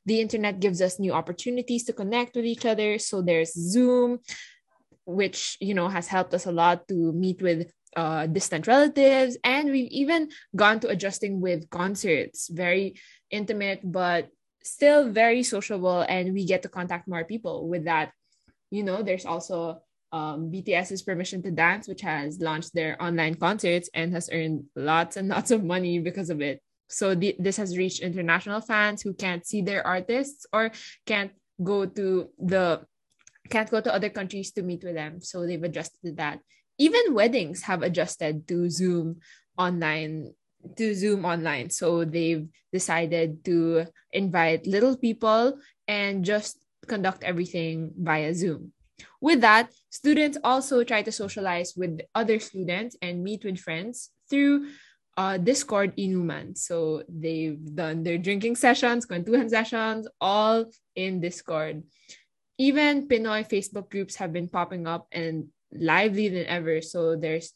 The 0.05 0.21
internet 0.21 0.59
gives 0.59 0.81
us 0.81 0.99
new 0.99 1.13
opportunities 1.13 1.85
to 1.85 1.93
connect 1.93 2.35
with 2.35 2.45
each 2.45 2.65
other. 2.65 2.99
So 2.99 3.21
there's 3.21 3.53
Zoom, 3.53 4.19
which 5.05 5.57
you 5.59 5.73
know 5.73 5.87
has 5.87 6.07
helped 6.07 6.33
us 6.33 6.45
a 6.45 6.51
lot 6.51 6.87
to 6.87 7.11
meet 7.13 7.41
with 7.41 7.71
uh, 7.95 8.27
distant 8.27 8.67
relatives, 8.67 9.37
and 9.43 9.71
we've 9.71 9.91
even 9.91 10.29
gone 10.55 10.79
to 10.79 10.87
adjusting 10.87 11.41
with 11.41 11.69
concerts, 11.69 12.47
very 12.47 12.95
intimate 13.29 13.79
but 13.83 14.29
still 14.63 15.09
very 15.09 15.43
sociable, 15.43 16.01
and 16.01 16.33
we 16.33 16.45
get 16.45 16.61
to 16.63 16.69
contact 16.69 17.07
more 17.07 17.25
people 17.25 17.67
with 17.67 17.85
that. 17.85 18.11
You 18.69 18.83
know, 18.83 19.03
there's 19.03 19.25
also 19.25 19.81
um, 20.11 20.51
BTS's 20.51 21.01
Permission 21.01 21.41
to 21.43 21.51
Dance, 21.51 21.87
which 21.87 22.01
has 22.01 22.39
launched 22.39 22.73
their 22.73 23.01
online 23.01 23.35
concerts 23.35 23.89
and 23.93 24.13
has 24.13 24.29
earned 24.31 24.65
lots 24.75 25.17
and 25.17 25.27
lots 25.35 25.51
of 25.51 25.63
money 25.63 25.99
because 25.99 26.29
of 26.29 26.41
it. 26.41 26.61
So 26.89 27.15
this 27.15 27.55
has 27.55 27.77
reached 27.77 28.01
international 28.01 28.59
fans 28.59 29.01
who 29.01 29.13
can't 29.13 29.47
see 29.47 29.61
their 29.61 29.85
artists 29.87 30.45
or 30.51 30.71
can't 31.05 31.31
go 31.63 31.85
to 31.85 32.29
the 32.37 32.83
can't 33.49 33.69
go 33.69 33.81
to 33.81 33.93
other 33.93 34.09
countries 34.09 34.51
to 34.53 34.61
meet 34.61 34.83
with 34.83 34.95
them. 34.95 35.21
So 35.21 35.45
they've 35.45 35.63
adjusted 35.63 35.99
to 36.05 36.11
that. 36.13 36.39
Even 36.77 37.13
weddings 37.13 37.63
have 37.63 37.81
adjusted 37.81 38.47
to 38.47 38.69
Zoom 38.69 39.19
online 39.57 40.33
to 40.77 40.93
Zoom 40.93 41.25
online. 41.25 41.69
So 41.69 42.05
they've 42.05 42.47
decided 42.71 43.43
to 43.45 43.87
invite 44.11 44.67
little 44.67 44.95
people 44.97 45.57
and 45.87 46.23
just 46.23 46.57
conduct 46.87 47.23
everything 47.23 47.91
via 47.97 48.33
Zoom. 48.33 48.73
With 49.19 49.41
that, 49.41 49.71
students 49.89 50.37
also 50.43 50.83
try 50.83 51.01
to 51.01 51.11
socialize 51.11 51.73
with 51.75 52.01
other 52.15 52.39
students 52.39 52.95
and 53.01 53.23
meet 53.23 53.43
with 53.43 53.59
friends 53.59 54.09
through 54.29 54.67
uh, 55.17 55.37
Discord 55.37 55.95
Inuman. 55.97 56.57
So 56.57 57.03
they've 57.09 57.59
done 57.75 58.03
their 58.03 58.17
drinking 58.17 58.55
sessions, 58.55 59.05
kwentuhan 59.05 59.49
sessions, 59.49 60.07
all 60.19 60.65
in 60.95 61.19
Discord. 61.21 61.83
Even 62.57 63.07
Pinoy 63.07 63.47
Facebook 63.47 63.89
groups 63.89 64.15
have 64.15 64.31
been 64.31 64.47
popping 64.47 64.87
up 64.87 65.07
and 65.11 65.47
lively 65.73 66.29
than 66.29 66.45
ever. 66.45 66.81
So 66.81 67.15
there's 67.15 67.51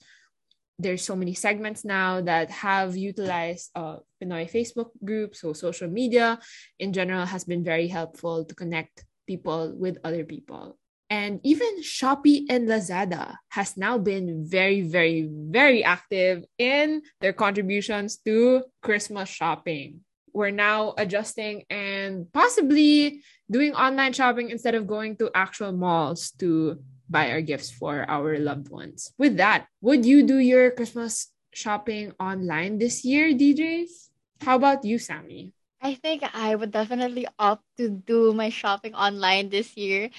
there's 0.78 1.04
so 1.06 1.16
many 1.16 1.34
segments 1.34 1.86
now 1.86 2.20
that 2.20 2.52
have 2.52 2.98
utilized 2.98 3.72
uh, 3.76 3.98
Pinoy 4.22 4.52
Facebook 4.52 4.92
groups. 5.04 5.40
So 5.40 5.54
social 5.54 5.88
media 5.88 6.40
in 6.80 6.92
general 6.92 7.26
has 7.26 7.46
been 7.46 7.64
very 7.64 7.88
helpful 7.88 8.44
to 8.44 8.56
connect 8.56 9.06
people 9.26 9.72
with 9.72 9.98
other 10.04 10.26
people. 10.26 10.78
And 11.10 11.40
even 11.44 11.82
Shopee 11.82 12.46
and 12.50 12.68
Lazada 12.68 13.36
has 13.50 13.78
now 13.78 13.98
been 13.98 14.46
very, 14.46 14.82
very, 14.82 15.30
very 15.30 15.84
active 15.84 16.44
in 16.58 17.04
their 17.22 17.34
contributions 17.34 18.18
to 18.26 18.64
Christmas 18.82 19.30
shopping. 19.30 20.02
We're 20.34 20.52
now 20.52 20.94
adjusting 20.98 21.64
and 21.70 22.28
possibly 22.34 23.22
doing 23.50 23.74
online 23.74 24.14
shopping 24.14 24.50
instead 24.50 24.76
of 24.76 24.88
going 24.88 25.16
to 25.18 25.32
actual 25.34 25.72
malls 25.72 26.32
to 26.40 26.80
buy 27.10 27.32
our 27.32 27.42
gifts 27.42 27.72
for 27.72 28.04
our 28.10 28.38
loved 28.40 28.70
ones. 28.70 29.14
With 29.18 29.38
that, 29.38 29.68
would 29.82 30.06
you 30.06 30.24
do 30.24 30.40
your 30.40 30.72
Christmas 30.72 31.32
shopping 31.54 32.12
online 32.20 32.80
this 32.80 33.06
year, 33.06 33.32
DJs? 33.32 34.10
How 34.42 34.58
about 34.58 34.84
you, 34.84 35.00
Sammy? 35.00 35.55
I 35.82 35.94
think 35.96 36.24
I 36.34 36.56
would 36.56 36.72
definitely 36.72 37.28
opt 37.38 37.64
to 37.78 37.90
do 37.90 38.34
my 38.34 38.50
shopping 38.50 38.94
online 38.96 39.50
this 39.50 39.78
year. 39.78 40.10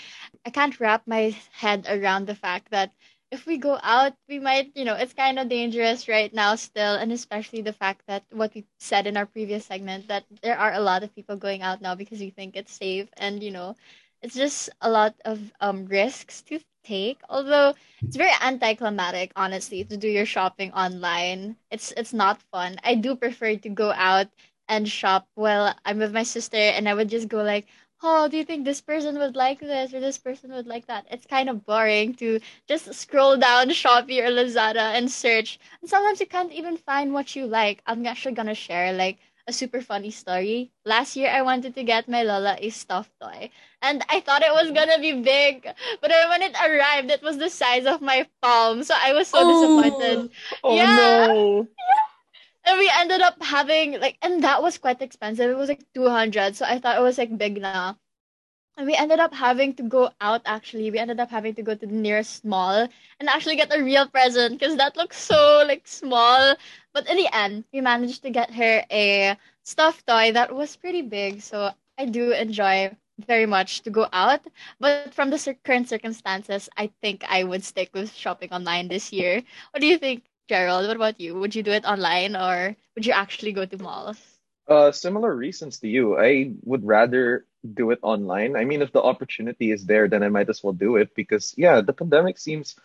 I 0.45 0.51
can't 0.51 0.79
wrap 0.81 1.07
my 1.07 1.37
head 1.53 1.87
around 1.89 2.27
the 2.27 2.35
fact 2.37 2.71
that 2.71 2.93
if 3.31 3.47
we 3.47 3.59
go 3.59 3.79
out, 3.83 4.15
we 4.29 4.39
might, 4.39 4.73
you 4.77 4.85
know, 4.85 4.95
it's 4.95 5.13
kind 5.13 5.39
of 5.39 5.49
dangerous 5.49 6.09
right 6.09 6.33
now 6.33 6.55
still. 6.55 6.95
And 6.95 7.13
especially 7.13 7.63
the 7.63 7.73
fact 7.73 8.03
that 8.07 8.25
what 8.31 8.55
we 8.55 8.67
said 8.79 9.07
in 9.07 9.17
our 9.17 9.27
previous 9.27 9.67
segment 9.67 10.09
that 10.09 10.25
there 10.43 10.59
are 10.59 10.73
a 10.73 10.81
lot 10.81 11.03
of 11.03 11.15
people 11.15 11.37
going 11.37 11.63
out 11.63 11.81
now 11.83 11.95
because 11.97 12.21
we 12.21 12.31
think 12.31 12.57
it's 12.57 12.73
safe. 12.73 13.09
And, 13.17 13.43
you 13.43 13.51
know, 13.51 13.77
it's 14.23 14.35
just 14.37 14.71
a 14.81 14.91
lot 14.91 15.15
of 15.25 15.53
um, 15.61 15.87
risks 15.87 16.43
to 16.43 16.61
take. 16.85 17.21
Although 17.29 17.75
it's 18.07 18.17
very 18.17 18.33
anticlimactic, 18.41 19.33
honestly, 19.37 19.85
to 19.85 19.97
do 19.97 20.09
your 20.09 20.27
shopping 20.27 20.73
online. 20.73 21.57
It's 21.71 21.93
it's 21.97 22.13
not 22.15 22.41
fun. 22.53 22.77
I 22.85 22.95
do 22.95 23.17
prefer 23.17 23.57
to 23.57 23.69
go 23.71 23.91
out 23.93 24.29
and 24.69 24.89
shop 24.89 25.29
while 25.35 25.75
I'm 25.85 25.99
with 25.99 26.13
my 26.15 26.23
sister, 26.25 26.57
and 26.57 26.89
I 26.89 26.95
would 26.95 27.09
just 27.09 27.29
go 27.29 27.43
like, 27.43 27.67
"Oh, 28.03 28.29
do 28.29 28.37
you 28.37 28.45
think 28.45 28.65
this 28.65 28.81
person 28.81 29.19
would 29.19 29.37
like 29.37 29.61
this 29.61 29.93
or 29.95 30.01
this 30.01 30.19
person 30.19 30.53
would 30.53 30.67
like 30.67 30.87
that?" 30.87 31.07
It's 31.11 31.27
kind 31.27 31.49
of 31.49 31.65
boring 31.67 32.15
to 32.17 32.41
just 32.69 32.93
scroll 32.95 33.37
down 33.37 33.69
Shopee 33.71 34.21
or 34.23 34.31
Lazada 34.31 34.93
and 34.97 35.11
search, 35.11 35.59
and 35.81 35.89
sometimes 35.91 36.21
you 36.21 36.27
can't 36.27 36.53
even 36.53 36.77
find 36.77 37.13
what 37.13 37.35
you 37.37 37.47
like. 37.47 37.83
I'm 37.87 38.07
actually 38.07 38.35
gonna 38.35 38.55
share 38.55 38.93
like 38.93 39.19
a 39.49 39.53
super 39.53 39.81
funny 39.81 40.11
story. 40.11 40.71
Last 40.85 41.17
year, 41.17 41.31
I 41.31 41.43
wanted 41.43 41.75
to 41.75 41.83
get 41.85 42.09
my 42.09 42.23
Lola 42.23 42.57
a 42.61 42.71
stuffed 42.71 43.13
toy, 43.21 43.51
and 43.83 44.05
I 44.09 44.21
thought 44.21 44.43
it 44.43 44.53
was 44.53 44.71
gonna 44.73 44.99
be 45.01 45.13
big, 45.23 45.63
but 46.01 46.11
when 46.31 46.43
it 46.43 46.55
arrived, 46.61 47.11
it 47.11 47.23
was 47.23 47.39
the 47.39 47.51
size 47.51 47.87
of 47.87 48.01
my 48.03 48.27
palm. 48.43 48.83
So 48.85 48.95
I 48.97 49.13
was 49.13 49.29
so 49.29 49.43
Oh. 49.43 49.47
disappointed. 49.47 50.31
Oh 50.65 50.85
Yeah. 50.85 50.87
no! 50.87 51.69
and 52.67 52.79
we 52.79 52.91
ended 52.99 53.21
up 53.23 53.43
having 53.43 54.01
like 54.01 54.19
and 54.23 54.43
that 54.45 54.63
was 54.63 54.79
quite 54.79 55.01
expensive. 55.03 55.51
It 55.51 55.57
was 55.57 55.69
like 55.69 55.87
200. 55.95 56.57
So 56.57 56.67
I 56.67 56.79
thought 56.79 56.99
it 56.99 57.03
was 57.03 57.19
like 57.19 57.37
big 57.39 57.61
now. 57.61 57.99
And 58.77 58.87
we 58.87 58.95
ended 58.95 59.21
up 59.21 59.33
having 59.35 59.75
to 59.75 59.83
go 59.83 60.11
out 60.21 60.43
actually. 60.45 60.91
We 60.91 60.99
ended 60.99 61.21
up 61.21 61.31
having 61.31 61.55
to 61.55 61.63
go 61.63 61.75
to 61.75 61.87
the 61.87 61.93
nearest 61.95 62.45
mall 62.45 62.89
and 63.21 63.29
actually 63.29 63.57
get 63.57 63.75
a 63.75 63.83
real 63.83 64.07
present 64.09 64.59
because 64.59 64.77
that 64.77 64.97
looks 64.97 65.19
so 65.19 65.65
like 65.67 65.87
small. 65.87 66.55
But 66.93 67.09
in 67.09 67.17
the 67.17 67.35
end, 67.35 67.65
we 67.73 67.81
managed 67.81 68.23
to 68.23 68.31
get 68.31 68.51
her 68.53 68.85
a 68.91 69.37
stuffed 69.65 70.07
toy 70.07 70.33
that 70.33 70.55
was 70.55 70.77
pretty 70.77 71.03
big. 71.03 71.43
So 71.43 71.73
I 71.99 72.07
do 72.07 72.33
enjoy 72.33 72.97
very 73.19 73.47
much 73.47 73.83
to 73.83 73.91
go 73.91 74.09
out. 74.13 74.41
But 74.79 75.15
from 75.15 75.31
the 75.31 75.57
current 75.65 75.89
circumstances, 75.89 76.69
I 76.77 76.91
think 77.01 77.25
I 77.29 77.45
would 77.45 77.65
stick 77.65 77.91
with 77.95 78.13
shopping 78.13 78.53
online 78.53 78.89
this 78.89 79.13
year. 79.13 79.43
What 79.71 79.81
do 79.81 79.87
you 79.87 79.99
think, 79.99 80.25
Gerald? 80.49 80.87
What 80.87 80.97
about 80.97 81.21
you? 81.21 81.35
Would 81.37 81.55
you 81.55 81.63
do 81.63 81.73
it 81.73 81.85
online 81.85 82.37
or 82.37 82.77
would 82.95 83.07
you 83.07 83.13
actually 83.13 83.53
go 83.53 83.65
to 83.65 83.79
malls? 83.79 84.19
Uh, 84.69 84.91
similar 84.93 85.35
reasons 85.35 85.79
to 85.81 85.89
you. 85.89 86.19
I 86.19 86.53
would 86.63 86.85
rather 86.85 87.47
do 87.63 87.91
it 87.91 88.01
online. 88.03 88.57
I 88.57 88.65
mean, 88.65 88.83
if 88.83 88.93
the 88.93 89.03
opportunity 89.03 89.71
is 89.73 89.87
there, 89.87 90.09
then 90.09 90.23
I 90.23 90.29
might 90.29 90.49
as 90.49 90.63
well 90.63 90.73
do 90.73 90.97
it 90.97 91.15
because, 91.15 91.55
yeah, 91.57 91.81
the 91.81 91.93
pandemic 91.93 92.39
seems 92.39 92.77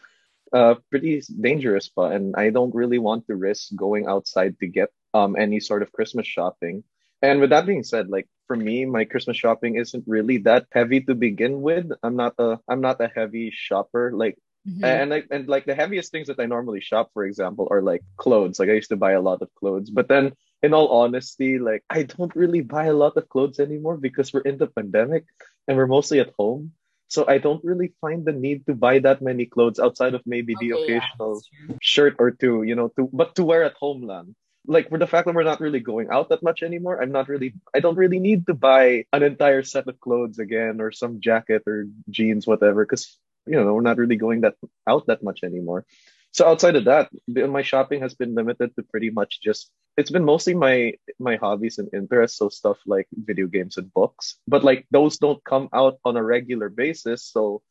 uh 0.54 0.76
pretty 0.89 1.21
dangerous, 1.41 1.89
but 1.89 2.12
and 2.13 2.36
I 2.36 2.50
don't 2.52 2.76
really 2.76 3.00
want 3.00 3.28
to 3.28 3.36
risk 3.36 3.76
going 3.76 4.08
outside 4.08 4.60
to 4.60 4.67
get 4.67 4.89
um 5.13 5.36
any 5.38 5.60
sort 5.60 5.82
of 5.82 5.91
Christmas 5.93 6.28
shopping. 6.28 6.84
And 7.21 7.39
with 7.41 7.50
that 7.52 7.65
being 7.65 7.84
said, 7.84 8.10
like 8.10 8.28
for 8.47 8.56
me, 8.56 8.86
my 8.86 9.06
Christmas 9.06 9.38
shopping 9.38 9.76
isn't 9.76 10.04
really 10.08 10.38
that 10.50 10.67
heavy 10.71 11.02
to 11.02 11.15
begin 11.15 11.62
with. 11.62 11.91
I'm 12.04 12.15
not 12.15 12.36
a 12.39 12.60
I'm 12.67 12.82
not 12.82 13.02
a 13.02 13.08
heavy 13.08 13.52
shopper. 13.52 14.12
Like 14.13 14.38
Mhm. 14.65 14.84
and 14.84 15.10
like 15.10 15.28
and 15.32 15.47
like 15.47 15.65
the 15.65 15.76
heaviest 15.76 16.12
things 16.12 16.28
that 16.28 16.39
I 16.39 16.45
normally 16.45 16.82
shop, 16.82 17.10
for 17.13 17.26
example, 17.26 17.67
are 17.71 17.82
like 17.82 18.04
clothes. 18.17 18.60
Like 18.60 18.69
I 18.69 18.74
used 18.74 18.89
to 18.89 18.97
buy 18.97 19.13
a 19.13 19.21
lot 19.21 19.41
of 19.41 19.54
clothes, 19.56 19.89
but 19.89 20.08
then 20.08 20.34
in 20.62 20.74
all 20.74 20.89
honesty, 20.89 21.60
like 21.60 21.84
I 21.89 22.04
don't 22.04 22.36
really 22.36 22.62
buy 22.62 22.86
a 22.86 22.93
lot 22.93 23.17
of 23.17 23.30
clothes 23.30 23.60
anymore 23.60 23.97
because 23.97 24.34
we're 24.34 24.41
in 24.45 24.58
the 24.58 24.67
pandemic 24.67 25.26
and 25.67 25.78
we're 25.78 25.88
mostly 25.88 26.19
at 26.19 26.34
home. 26.38 26.74
So 27.08 27.26
I 27.28 27.38
don't 27.39 27.63
really 27.63 27.93
find 28.02 28.26
the 28.26 28.32
need 28.34 28.65
to 28.67 28.76
buy 28.76 29.00
that 29.00 29.21
many 29.21 29.45
clothes 29.45 29.80
outside 29.80 30.13
of 30.13 30.21
maybe 30.26 30.56
the 30.56 30.71
Okay, 30.71 30.88
yeah, 30.88 31.00
occasional 31.00 31.34
that's 31.34 31.47
true. 31.47 31.78
shirt 31.82 32.15
or 32.19 32.32
two, 32.32 32.63
you 32.63 32.76
know, 32.76 32.89
to 32.97 33.10
but 33.12 33.36
to 33.36 33.43
wear 33.43 33.63
at 33.63 33.76
homeland. 33.80 34.36
Like 34.67 34.89
for 34.89 34.97
the 35.00 35.08
fact 35.08 35.26
that 35.26 35.34
we're 35.36 35.43
not 35.43 35.60
really 35.60 35.80
going 35.80 36.10
out 36.12 36.30
that 36.30 36.43
much 36.43 36.62
anymore, 36.63 37.02
I'm 37.02 37.12
not 37.12 37.28
really 37.30 37.54
I 37.74 37.80
don't 37.80 37.97
really 37.97 38.19
need 38.19 38.45
to 38.47 38.54
buy 38.54 39.06
an 39.12 39.24
entire 39.24 39.63
set 39.63 39.88
of 39.88 40.00
clothes 40.00 40.39
again 40.39 40.80
or 40.82 40.91
some 40.91 41.19
jacket 41.19 41.63
or 41.67 41.88
jeans, 42.10 42.45
whatever, 42.47 42.86
because 42.86 43.17
you 43.45 43.56
know, 43.62 43.73
we're 43.73 43.82
not 43.82 43.97
really 43.97 44.15
going 44.17 44.41
that 44.41 44.56
out 44.88 45.08
that 45.08 45.23
much 45.23 45.43
anymore. 45.43 45.86
So 46.32 46.47
outside 46.47 46.75
of 46.75 46.86
that, 46.86 47.10
my 47.27 47.62
shopping 47.62 48.01
has 48.01 48.13
been 48.13 48.36
limited 48.36 48.75
to 48.75 48.84
pretty 48.84 49.10
much 49.10 49.41
just 49.41 49.69
it's 49.97 50.12
been 50.12 50.23
mostly 50.25 50.54
my 50.54 50.93
my 51.19 51.36
hobbies 51.36 51.77
and 51.77 51.89
interests, 51.93 52.38
so 52.38 52.49
stuff 52.49 52.77
like 52.86 53.08
video 53.13 53.47
games 53.47 53.77
and 53.77 53.93
books. 53.93 54.38
But 54.47 54.63
like 54.63 54.86
those 54.91 55.17
don't 55.17 55.43
come 55.43 55.69
out 55.73 55.99
on 56.06 56.15
a 56.17 56.23
regular 56.23 56.69
basis, 56.69 57.23
so 57.23 57.62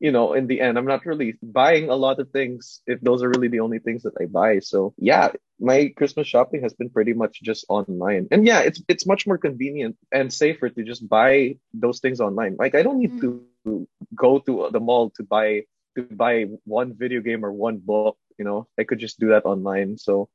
you 0.00 0.10
know, 0.10 0.32
in 0.32 0.46
the 0.46 0.60
end, 0.60 0.78
I'm 0.78 0.86
not 0.86 1.04
really 1.06 1.34
buying 1.42 1.90
a 1.90 1.94
lot 1.94 2.20
of 2.20 2.30
things 2.30 2.80
if 2.86 3.00
those 3.00 3.22
are 3.22 3.28
really 3.28 3.48
the 3.48 3.60
only 3.60 3.78
things 3.78 4.02
that 4.02 4.14
I 4.20 4.26
buy. 4.26 4.58
So 4.60 4.94
yeah, 4.98 5.32
my 5.60 5.92
Christmas 5.96 6.26
shopping 6.26 6.62
has 6.62 6.72
been 6.74 6.90
pretty 6.90 7.12
much 7.12 7.40
just 7.42 7.66
online. 7.68 8.26
And 8.30 8.46
yeah, 8.46 8.60
it's 8.60 8.82
it's 8.88 9.06
much 9.06 9.26
more 9.26 9.38
convenient 9.38 9.96
and 10.12 10.32
safer 10.32 10.70
to 10.70 10.82
just 10.84 11.08
buy 11.08 11.56
those 11.74 12.00
things 12.00 12.20
online. 12.20 12.56
Like 12.58 12.74
I 12.74 12.82
don't 12.82 12.98
need 12.98 13.12
Mm. 13.16 13.20
to 13.22 13.88
go 14.14 14.38
to 14.40 14.68
the 14.72 14.80
mall 14.80 15.10
to 15.16 15.22
buy 15.24 15.62
to 15.96 16.02
buy 16.02 16.46
one 16.64 16.94
video 16.94 17.20
game 17.20 17.44
or 17.44 17.52
one 17.52 17.78
book, 17.78 18.06
you 18.38 18.44
know. 18.44 18.66
I 18.78 18.84
could 18.84 18.98
just 18.98 19.18
do 19.20 19.28
that 19.28 19.44
online. 19.44 19.98
So 19.98 20.28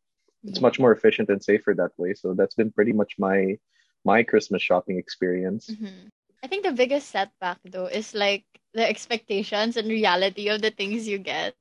it's 0.48 0.62
much 0.62 0.80
more 0.80 0.92
efficient 0.92 1.30
and 1.30 1.42
safer 1.44 1.74
that 1.76 1.92
way. 1.98 2.14
So 2.14 2.34
that's 2.34 2.56
been 2.56 2.72
pretty 2.72 2.94
much 2.94 3.16
my 3.20 3.58
my 4.06 4.24
Christmas 4.24 4.62
shopping 4.62 4.98
experience. 4.98 5.76
Mhm. 5.76 6.10
I 6.44 6.48
think 6.48 6.64
the 6.66 6.72
biggest 6.74 7.10
setback 7.10 7.60
though 7.66 7.88
is 7.88 8.14
like 8.14 8.46
the 8.74 8.88
expectations 8.88 9.78
and 9.78 9.88
reality 9.90 10.50
of 10.50 10.62
the 10.62 10.72
things 10.72 11.08
you 11.08 11.18
get 11.18 11.56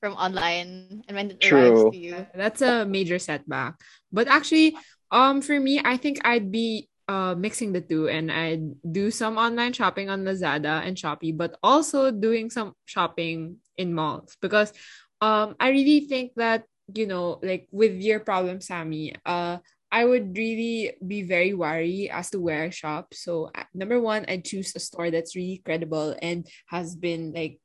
from 0.00 0.14
online 0.14 1.04
and 1.08 1.16
when 1.16 1.30
it 1.30 1.44
arrives 1.44 1.84
to 1.86 1.96
you. 1.96 2.26
That's 2.34 2.62
a 2.62 2.84
major 2.86 3.18
setback. 3.18 3.80
But 4.12 4.28
actually, 4.28 4.76
um, 5.10 5.42
for 5.42 5.58
me, 5.60 5.80
I 5.84 5.96
think 5.96 6.20
I'd 6.24 6.50
be 6.52 6.88
uh 7.12 7.34
mixing 7.36 7.76
the 7.76 7.84
two 7.84 8.08
and 8.08 8.32
I'd 8.32 8.72
do 8.88 9.12
some 9.12 9.36
online 9.36 9.76
shopping 9.76 10.08
on 10.08 10.24
Lazada 10.24 10.80
and 10.80 10.96
Shopee, 10.96 11.36
but 11.36 11.60
also 11.62 12.08
doing 12.08 12.48
some 12.48 12.72
shopping 12.88 13.60
in 13.76 13.92
malls 13.92 14.36
because 14.40 14.72
um 15.20 15.54
I 15.60 15.68
really 15.76 16.08
think 16.08 16.32
that, 16.40 16.64
you 16.94 17.06
know, 17.06 17.36
like 17.44 17.68
with 17.70 18.00
your 18.00 18.20
problem, 18.24 18.64
Sammy, 18.64 19.12
uh 19.28 19.60
I 19.92 20.08
would 20.08 20.32
really 20.32 20.96
be 21.04 21.20
very 21.20 21.52
wary 21.52 22.08
as 22.08 22.32
to 22.32 22.40
where 22.40 22.64
I 22.64 22.70
shop. 22.72 23.12
So 23.12 23.52
uh, 23.52 23.68
number 23.76 24.00
one, 24.00 24.24
I 24.24 24.40
choose 24.40 24.72
a 24.72 24.80
store 24.80 25.12
that's 25.12 25.36
really 25.36 25.60
credible 25.60 26.16
and 26.16 26.48
has 26.72 26.96
been 26.96 27.36
like 27.36 27.60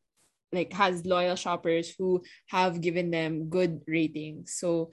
like 0.52 0.72
has 0.74 1.06
loyal 1.08 1.40
shoppers 1.40 1.96
who 1.96 2.24
have 2.48 2.84
given 2.84 3.12
them 3.12 3.48
good 3.48 3.80
ratings. 3.88 4.60
So 4.60 4.92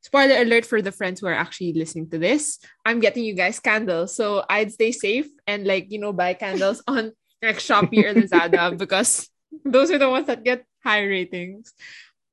spoiler 0.00 0.40
alert 0.40 0.64
for 0.64 0.80
the 0.82 0.92
friends 0.92 1.20
who 1.20 1.26
are 1.26 1.34
actually 1.34 1.72
listening 1.72 2.08
to 2.10 2.18
this. 2.18 2.58
I'm 2.84 3.00
getting 3.00 3.24
you 3.24 3.34
guys 3.34 3.60
candles. 3.60 4.16
So 4.16 4.44
I'd 4.48 4.72
stay 4.72 4.92
safe 4.92 5.28
and 5.46 5.66
like, 5.66 5.90
you 5.90 5.98
know, 5.98 6.12
buy 6.12 6.34
candles 6.34 6.82
on 6.88 7.12
like 7.42 7.56
Shopee 7.56 8.04
or 8.04 8.14
Lazada 8.14 8.76
because 8.78 9.28
those 9.64 9.90
are 9.90 9.98
the 9.98 10.10
ones 10.10 10.26
that 10.26 10.44
get 10.44 10.64
high 10.82 11.04
ratings. 11.04 11.72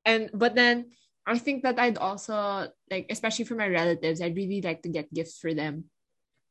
And 0.06 0.30
but 0.34 0.56
then 0.56 0.92
I 1.26 1.38
think 1.38 1.64
that 1.64 1.80
I'd 1.80 1.98
also 1.98 2.70
like, 2.90 3.08
especially 3.10 3.46
for 3.46 3.56
my 3.56 3.68
relatives, 3.68 4.22
I'd 4.22 4.36
really 4.36 4.62
like 4.62 4.82
to 4.84 4.90
get 4.90 5.14
gifts 5.14 5.38
for 5.40 5.54
them 5.54 5.86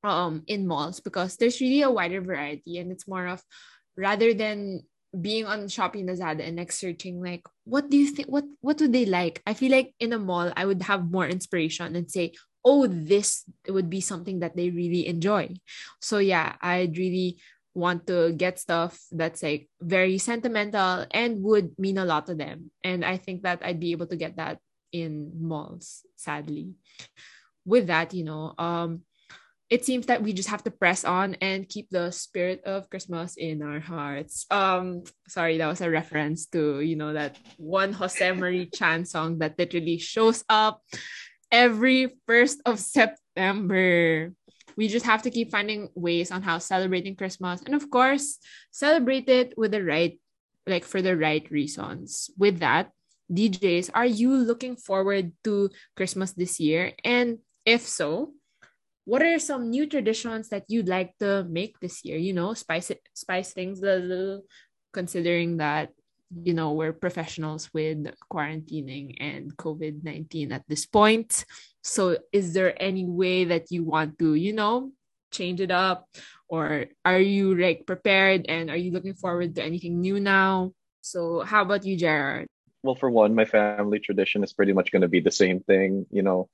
um 0.05 0.45
in 0.47 0.69
malls 0.69 1.01
because 1.01 1.37
there's 1.37 1.61
really 1.61 1.83
a 1.83 1.91
wider 1.91 2.21
variety 2.21 2.79
and 2.79 2.93
it's 2.93 3.09
more 3.09 3.27
of 3.27 3.43
rather 3.97 4.35
than 4.35 4.83
being 5.21 5.47
on 5.47 5.67
Shopee 5.67 6.01
and 6.01 6.09
Lazada 6.09 6.47
and 6.47 6.57
like 6.57 6.73
searching 6.73 7.23
like 7.23 7.43
what 7.65 7.91
do 7.91 7.97
you 7.97 8.09
think 8.09 8.29
what 8.29 8.45
what 8.61 8.81
would 8.81 8.93
they 8.93 9.07
like? 9.07 9.43
I 9.47 9.55
feel 9.55 9.73
like 9.73 9.95
in 10.01 10.13
a 10.13 10.19
mall 10.19 10.53
I 10.57 10.67
would 10.67 10.83
have 10.83 11.11
more 11.11 11.27
inspiration 11.27 11.97
and 11.97 12.11
say, 12.11 12.33
oh, 12.65 12.87
this 12.87 13.45
would 13.69 13.89
be 13.89 14.01
something 14.01 14.41
that 14.41 14.57
they 14.57 14.71
really 14.71 15.07
enjoy. 15.07 15.55
So 16.01 16.19
yeah, 16.19 16.57
I'd 16.61 16.99
really 16.99 17.39
want 17.75 18.07
to 18.09 18.33
get 18.33 18.59
stuff 18.59 18.99
that's 19.13 19.43
like 19.43 19.69
very 19.81 20.19
sentimental 20.19 21.07
and 21.11 21.43
would 21.43 21.79
mean 21.79 21.99
a 21.99 22.05
lot 22.05 22.27
to 22.27 22.35
them. 22.35 22.71
And 22.83 23.05
I 23.05 23.19
think 23.19 23.43
that 23.43 23.61
I'd 23.63 23.81
be 23.81 23.93
able 23.93 24.07
to 24.09 24.17
get 24.17 24.37
that 24.37 24.59
in 24.93 25.31
malls, 25.39 26.03
sadly. 26.17 26.73
With 27.65 27.89
that, 27.89 28.15
you 28.15 28.25
know, 28.25 28.55
um 28.59 29.03
it 29.69 29.85
seems 29.85 30.07
that 30.07 30.23
we 30.23 30.33
just 30.33 30.49
have 30.49 30.63
to 30.63 30.71
press 30.71 31.05
on 31.05 31.35
and 31.43 31.69
keep 31.69 31.91
the 31.91 32.11
spirit 32.13 32.63
of 32.65 32.89
Christmas 32.89 33.37
in 33.37 33.63
our 33.63 33.81
hearts. 33.81 34.47
Um, 34.51 35.03
sorry, 35.27 35.59
that 35.59 35.67
was 35.67 35.81
a 35.81 35.91
reference 35.91 36.47
to 36.55 36.81
you 36.81 36.95
know 36.95 37.13
that 37.13 37.37
one 37.59 37.93
Jose 37.93 38.23
Mari 38.33 38.67
Chan 38.75 39.07
song 39.07 39.39
that 39.39 39.59
literally 39.59 39.99
shows 39.99 40.45
up 40.49 40.83
every 41.51 42.15
first 42.27 42.63
of 42.65 42.79
September. 42.79 44.31
We 44.77 44.89
just 44.89 45.07
have 45.07 45.23
to 45.23 45.31
keep 45.31 45.51
finding 45.51 45.89
ways 45.95 46.31
on 46.31 46.43
how 46.43 46.59
celebrating 46.59 47.17
Christmas, 47.17 47.63
and 47.63 47.75
of 47.75 47.91
course, 47.91 48.39
celebrate 48.71 49.29
it 49.29 49.59
with 49.59 49.73
the 49.73 49.83
right, 49.83 50.21
like 50.67 50.85
for 50.85 51.03
the 51.03 51.17
right 51.17 51.43
reasons. 51.51 52.31
With 52.39 52.61
that, 52.61 52.93
DJs, 53.33 53.91
are 53.95 54.07
you 54.07 54.31
looking 54.31 54.77
forward 54.77 55.33
to 55.43 55.71
Christmas 55.97 56.31
this 56.33 56.61
year? 56.61 56.93
And 57.03 57.39
if 57.65 57.83
so, 57.83 58.36
what 59.07 59.23
are 59.23 59.39
some 59.39 59.71
new 59.71 59.87
traditions 59.87 60.51
that 60.51 60.65
you'd 60.69 60.89
like 60.91 61.17
to 61.19 61.47
make 61.49 61.79
this 61.81 62.05
year? 62.05 62.19
You 62.19 62.35
know, 62.35 62.53
spice 62.55 62.91
it, 62.91 63.01
spice 63.15 63.55
things 63.55 63.81
a 63.81 63.97
little, 63.97 64.43
considering 64.93 65.59
that 65.59 65.91
you 66.43 66.53
know 66.53 66.73
we're 66.73 66.93
professionals 66.93 67.71
with 67.73 68.11
quarantining 68.31 69.15
and 69.23 69.57
COVID 69.57 70.03
nineteen 70.03 70.51
at 70.51 70.67
this 70.69 70.85
point. 70.87 71.47
So, 71.83 72.19
is 72.33 72.53
there 72.53 72.75
any 72.83 73.07
way 73.07 73.45
that 73.47 73.71
you 73.71 73.85
want 73.85 74.19
to, 74.19 74.35
you 74.35 74.53
know, 74.53 74.91
change 75.31 75.61
it 75.61 75.71
up, 75.71 76.11
or 76.49 76.87
are 77.05 77.23
you 77.23 77.55
like 77.55 77.87
prepared 77.87 78.47
and 78.51 78.69
are 78.71 78.77
you 78.77 78.91
looking 78.91 79.15
forward 79.15 79.55
to 79.55 79.63
anything 79.63 80.01
new 80.01 80.19
now? 80.19 80.73
So, 81.01 81.47
how 81.47 81.63
about 81.63 81.87
you, 81.87 81.97
Jared? 81.97 82.49
Well, 82.83 82.97
for 82.97 83.09
one, 83.09 83.37
my 83.37 83.45
family 83.45 84.01
tradition 84.01 84.43
is 84.43 84.53
pretty 84.53 84.73
much 84.73 84.91
going 84.91 85.03
to 85.03 85.09
be 85.09 85.21
the 85.21 85.31
same 85.31 85.61
thing. 85.61 86.07
You 86.11 86.23
know, 86.23 86.51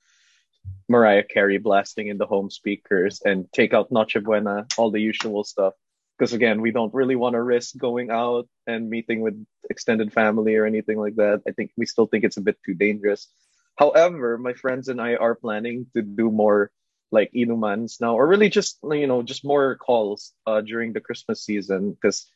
Mariah 0.89 1.25
Carey 1.25 1.59
blasting 1.59 2.09
in 2.09 2.19
the 2.19 2.27
home 2.27 2.51
speakers 2.51 3.23
and 3.25 3.51
take 3.53 3.73
out 3.73 3.91
Noche 3.91 4.19
Buena, 4.23 4.67
all 4.77 4.91
the 4.91 5.01
usual 5.01 5.45
stuff. 5.45 5.75
Because 6.19 6.35
again, 6.35 6.61
we 6.61 6.71
don't 6.71 6.93
really 6.95 7.17
want 7.17 7.35
to 7.35 7.43
risk 7.43 7.77
going 7.77 8.11
out 8.11 8.47
and 8.67 8.91
meeting 8.91 9.23
with 9.23 9.35
extended 9.71 10.13
family 10.13 10.57
or 10.57 10.67
anything 10.67 10.99
like 10.99 11.17
that. 11.17 11.43
I 11.49 11.53
think 11.53 11.73
we 11.77 11.87
still 11.87 12.07
think 12.07 12.25
it's 12.25 12.37
a 12.37 12.43
bit 12.43 12.59
too 12.65 12.75
dangerous. 12.75 13.29
However, 13.77 14.39
my 14.39 14.53
friends 14.53 14.89
and 14.89 15.01
I 15.01 15.17
are 15.17 15.35
planning 15.35 15.87
to 15.95 16.03
do 16.03 16.31
more 16.31 16.71
like 17.11 17.33
inumans 17.33 18.01
now, 18.01 18.17
or 18.17 18.27
really 18.27 18.49
just 18.49 18.79
you 18.83 19.07
know 19.07 19.23
just 19.23 19.45
more 19.45 19.77
calls 19.77 20.33
uh, 20.47 20.61
during 20.61 20.93
the 20.93 21.01
Christmas 21.01 21.45
season 21.45 21.93
because 21.93 22.27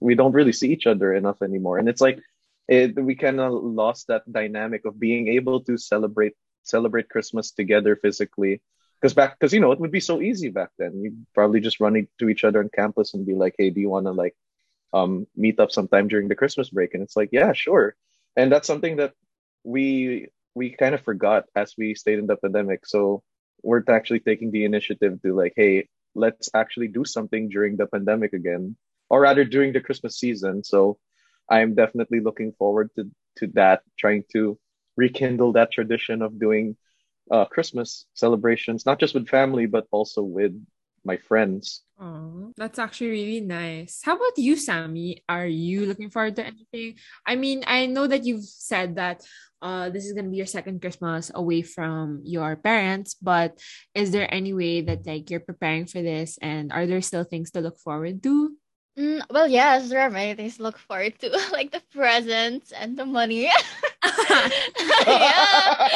we 0.00 0.14
don't 0.14 0.32
really 0.32 0.52
see 0.52 0.72
each 0.72 0.86
other 0.86 1.12
enough 1.14 1.42
anymore, 1.42 1.78
and 1.78 1.88
it's 1.88 2.00
like 2.00 2.18
it, 2.68 2.96
we 2.96 3.14
kind 3.14 3.40
of 3.40 3.52
lost 3.52 4.08
that 4.08 4.30
dynamic 4.30 4.84
of 4.84 4.98
being 4.98 5.28
able 5.28 5.60
to 5.64 5.76
celebrate 5.76 6.34
celebrate 6.64 7.08
Christmas 7.08 7.52
together 7.52 7.96
physically. 7.96 8.60
Because 9.00 9.14
back, 9.14 9.38
because 9.38 9.52
you 9.52 9.60
know, 9.60 9.72
it 9.72 9.80
would 9.80 9.92
be 9.92 10.00
so 10.00 10.20
easy 10.20 10.48
back 10.48 10.70
then. 10.78 11.02
You'd 11.02 11.26
probably 11.34 11.60
just 11.60 11.80
run 11.80 11.96
into 11.96 12.28
each 12.28 12.44
other 12.44 12.60
on 12.60 12.70
campus 12.74 13.14
and 13.14 13.26
be 13.26 13.34
like, 13.34 13.54
"Hey, 13.58 13.70
do 13.70 13.80
you 13.80 13.90
want 13.90 14.06
to 14.06 14.12
like 14.12 14.34
um 14.92 15.26
meet 15.36 15.60
up 15.60 15.70
sometime 15.70 16.08
during 16.08 16.28
the 16.28 16.34
Christmas 16.36 16.70
break?" 16.70 16.94
And 16.94 17.02
it's 17.02 17.16
like, 17.16 17.30
"Yeah, 17.32 17.52
sure." 17.52 17.96
And 18.36 18.50
that's 18.50 18.66
something 18.66 18.96
that 18.96 19.12
we 19.64 20.28
we 20.54 20.70
kind 20.70 20.94
of 20.94 21.02
forgot 21.02 21.44
as 21.54 21.74
we 21.76 21.94
stayed 21.94 22.18
in 22.18 22.26
the 22.26 22.36
pandemic. 22.36 22.86
So 22.86 23.22
we're 23.62 23.82
actually 23.88 24.20
taking 24.20 24.50
the 24.50 24.64
initiative 24.64 25.20
to 25.22 25.34
like, 25.34 25.54
hey, 25.56 25.88
let's 26.14 26.48
actually 26.54 26.88
do 26.88 27.04
something 27.04 27.48
during 27.48 27.76
the 27.76 27.86
pandemic 27.86 28.32
again, 28.32 28.76
or 29.10 29.20
rather 29.22 29.44
during 29.44 29.72
the 29.72 29.80
Christmas 29.80 30.18
season. 30.18 30.62
So 30.62 30.98
I'm 31.50 31.74
definitely 31.74 32.20
looking 32.20 32.52
forward 32.52 32.90
to 32.96 33.10
to 33.38 33.48
that, 33.54 33.82
trying 33.98 34.24
to 34.32 34.58
rekindle 34.96 35.52
that 35.52 35.72
tradition 35.72 36.22
of 36.22 36.38
doing 36.38 36.76
uh, 37.30 37.44
Christmas 37.46 38.06
celebrations, 38.14 38.86
not 38.86 39.00
just 39.00 39.14
with 39.14 39.28
family, 39.28 39.66
but 39.66 39.86
also 39.90 40.22
with 40.22 40.52
my 41.04 41.16
friends. 41.16 41.82
Oh, 42.00 42.52
that's 42.56 42.78
actually 42.78 43.10
really 43.10 43.40
nice. 43.40 44.00
How 44.02 44.16
about 44.16 44.36
you, 44.36 44.56
Sammy? 44.56 45.22
Are 45.28 45.46
you 45.46 45.86
looking 45.86 46.10
forward 46.10 46.36
to 46.36 46.46
anything? 46.46 46.96
I 47.26 47.36
mean, 47.36 47.62
I 47.66 47.86
know 47.86 48.06
that 48.06 48.24
you've 48.24 48.44
said 48.44 48.96
that 48.96 49.22
uh, 49.62 49.90
this 49.90 50.04
is 50.04 50.12
gonna 50.12 50.28
be 50.28 50.36
your 50.36 50.46
second 50.46 50.80
Christmas 50.80 51.30
away 51.34 51.62
from 51.62 52.20
your 52.24 52.56
parents, 52.56 53.14
but 53.14 53.60
is 53.94 54.10
there 54.10 54.32
any 54.32 54.52
way 54.52 54.82
that 54.82 55.06
like 55.06 55.30
you're 55.30 55.40
preparing 55.40 55.86
for 55.86 56.02
this, 56.02 56.38
and 56.42 56.72
are 56.72 56.86
there 56.86 57.00
still 57.00 57.24
things 57.24 57.50
to 57.52 57.60
look 57.60 57.78
forward 57.78 58.22
to? 58.24 58.56
Mm, 58.98 59.22
well, 59.30 59.48
yes, 59.48 59.88
there 59.88 60.00
are 60.00 60.10
many 60.10 60.34
things 60.34 60.56
to 60.56 60.62
look 60.62 60.78
forward 60.78 61.18
to, 61.20 61.30
like 61.52 61.72
the 61.72 61.82
presents 61.92 62.72
and 62.72 62.96
the 62.96 63.06
money. 63.06 63.50
yeah. 65.06 65.88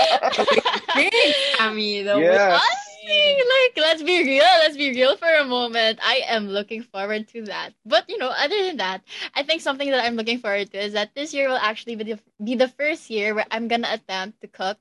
I 1.61 1.73
mean, 1.75 2.07
the 2.07 2.19
Yes. 2.19 2.63
Honestly, 2.63 3.37
like, 3.37 3.77
let's 3.77 4.03
be 4.03 4.23
real. 4.23 4.45
Let's 4.45 4.77
be 4.77 4.91
real 4.91 5.17
for 5.17 5.33
a 5.33 5.45
moment. 5.45 5.99
I 6.03 6.23
am 6.27 6.49
looking 6.49 6.83
forward 6.83 7.29
to 7.29 7.43
that. 7.45 7.75
But, 7.85 8.09
you 8.09 8.19
know, 8.19 8.29
other 8.29 8.65
than 8.65 8.77
that, 8.79 9.03
I 9.35 9.43
think 9.43 9.61
something 9.61 9.91
that 9.91 10.05
I'm 10.05 10.17
looking 10.17 10.39
forward 10.39 10.71
to 10.73 10.79
is 10.85 10.93
that 10.93 11.15
this 11.15 11.33
year 11.33 11.49
will 11.49 11.57
actually 11.57 11.97
be 11.97 12.05
the, 12.05 12.21
be 12.43 12.55
the 12.55 12.69
first 12.69 13.11
year 13.11 13.35
where 13.35 13.47
I'm 13.51 13.69
going 13.69 13.83
to 13.83 13.93
attempt 13.95 14.41
to 14.43 14.49
cook 14.49 14.79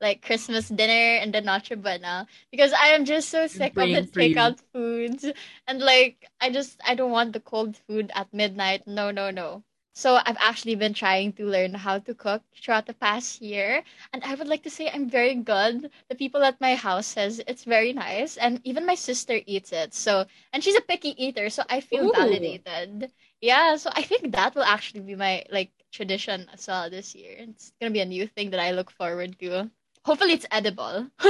like 0.00 0.22
Christmas 0.22 0.68
dinner 0.68 1.20
and 1.20 1.32
the 1.32 1.40
Noche 1.42 1.72
Buena 1.76 2.26
because 2.50 2.72
I 2.72 2.88
am 2.88 3.04
just 3.04 3.28
so 3.28 3.46
sick 3.46 3.76
of 3.76 3.88
the 3.88 4.08
Praying 4.10 4.34
takeout 4.34 4.58
foods 4.72 5.26
and 5.66 5.80
like 5.80 6.26
I 6.40 6.50
just 6.50 6.80
I 6.86 6.94
don't 6.94 7.10
want 7.10 7.34
the 7.34 7.40
cold 7.40 7.76
food 7.76 8.10
at 8.14 8.32
midnight. 8.32 8.86
No, 8.86 9.10
no, 9.10 9.30
no. 9.30 9.62
So 10.00 10.18
I've 10.24 10.40
actually 10.40 10.76
been 10.76 10.94
trying 10.94 11.34
to 11.34 11.44
learn 11.44 11.74
how 11.74 11.98
to 11.98 12.14
cook 12.14 12.42
throughout 12.56 12.86
the 12.86 12.94
past 12.94 13.42
year 13.42 13.84
and 14.12 14.24
I 14.24 14.34
would 14.34 14.48
like 14.48 14.62
to 14.64 14.70
say 14.70 14.88
I'm 14.88 15.10
very 15.10 15.34
good. 15.34 15.90
The 16.08 16.14
people 16.16 16.42
at 16.42 16.60
my 16.60 16.74
house 16.74 17.06
says 17.06 17.42
it's 17.46 17.64
very 17.64 17.92
nice 17.92 18.38
and 18.38 18.60
even 18.64 18.86
my 18.86 18.94
sister 18.94 19.40
eats 19.44 19.72
it. 19.72 19.92
So 19.92 20.24
and 20.52 20.64
she's 20.64 20.76
a 20.76 20.80
picky 20.80 21.12
eater, 21.22 21.50
so 21.50 21.64
I 21.68 21.80
feel 21.80 22.06
Ooh. 22.06 22.12
validated. 22.16 23.12
Yeah, 23.42 23.76
so 23.76 23.90
I 23.94 24.02
think 24.02 24.32
that 24.32 24.54
will 24.54 24.64
actually 24.64 25.00
be 25.00 25.16
my 25.16 25.44
like 25.50 25.70
tradition 25.92 26.48
as 26.52 26.66
well 26.66 26.88
this 26.88 27.14
year. 27.14 27.36
It's 27.36 27.72
gonna 27.78 27.92
be 27.92 28.00
a 28.00 28.06
new 28.06 28.26
thing 28.26 28.50
that 28.50 28.60
I 28.60 28.72
look 28.72 28.90
forward 28.90 29.38
to. 29.40 29.70
Hopefully 30.06 30.32
it's 30.32 30.46
edible. 30.50 31.10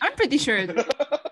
I'm 0.00 0.14
pretty 0.14 0.38
sure. 0.38 0.66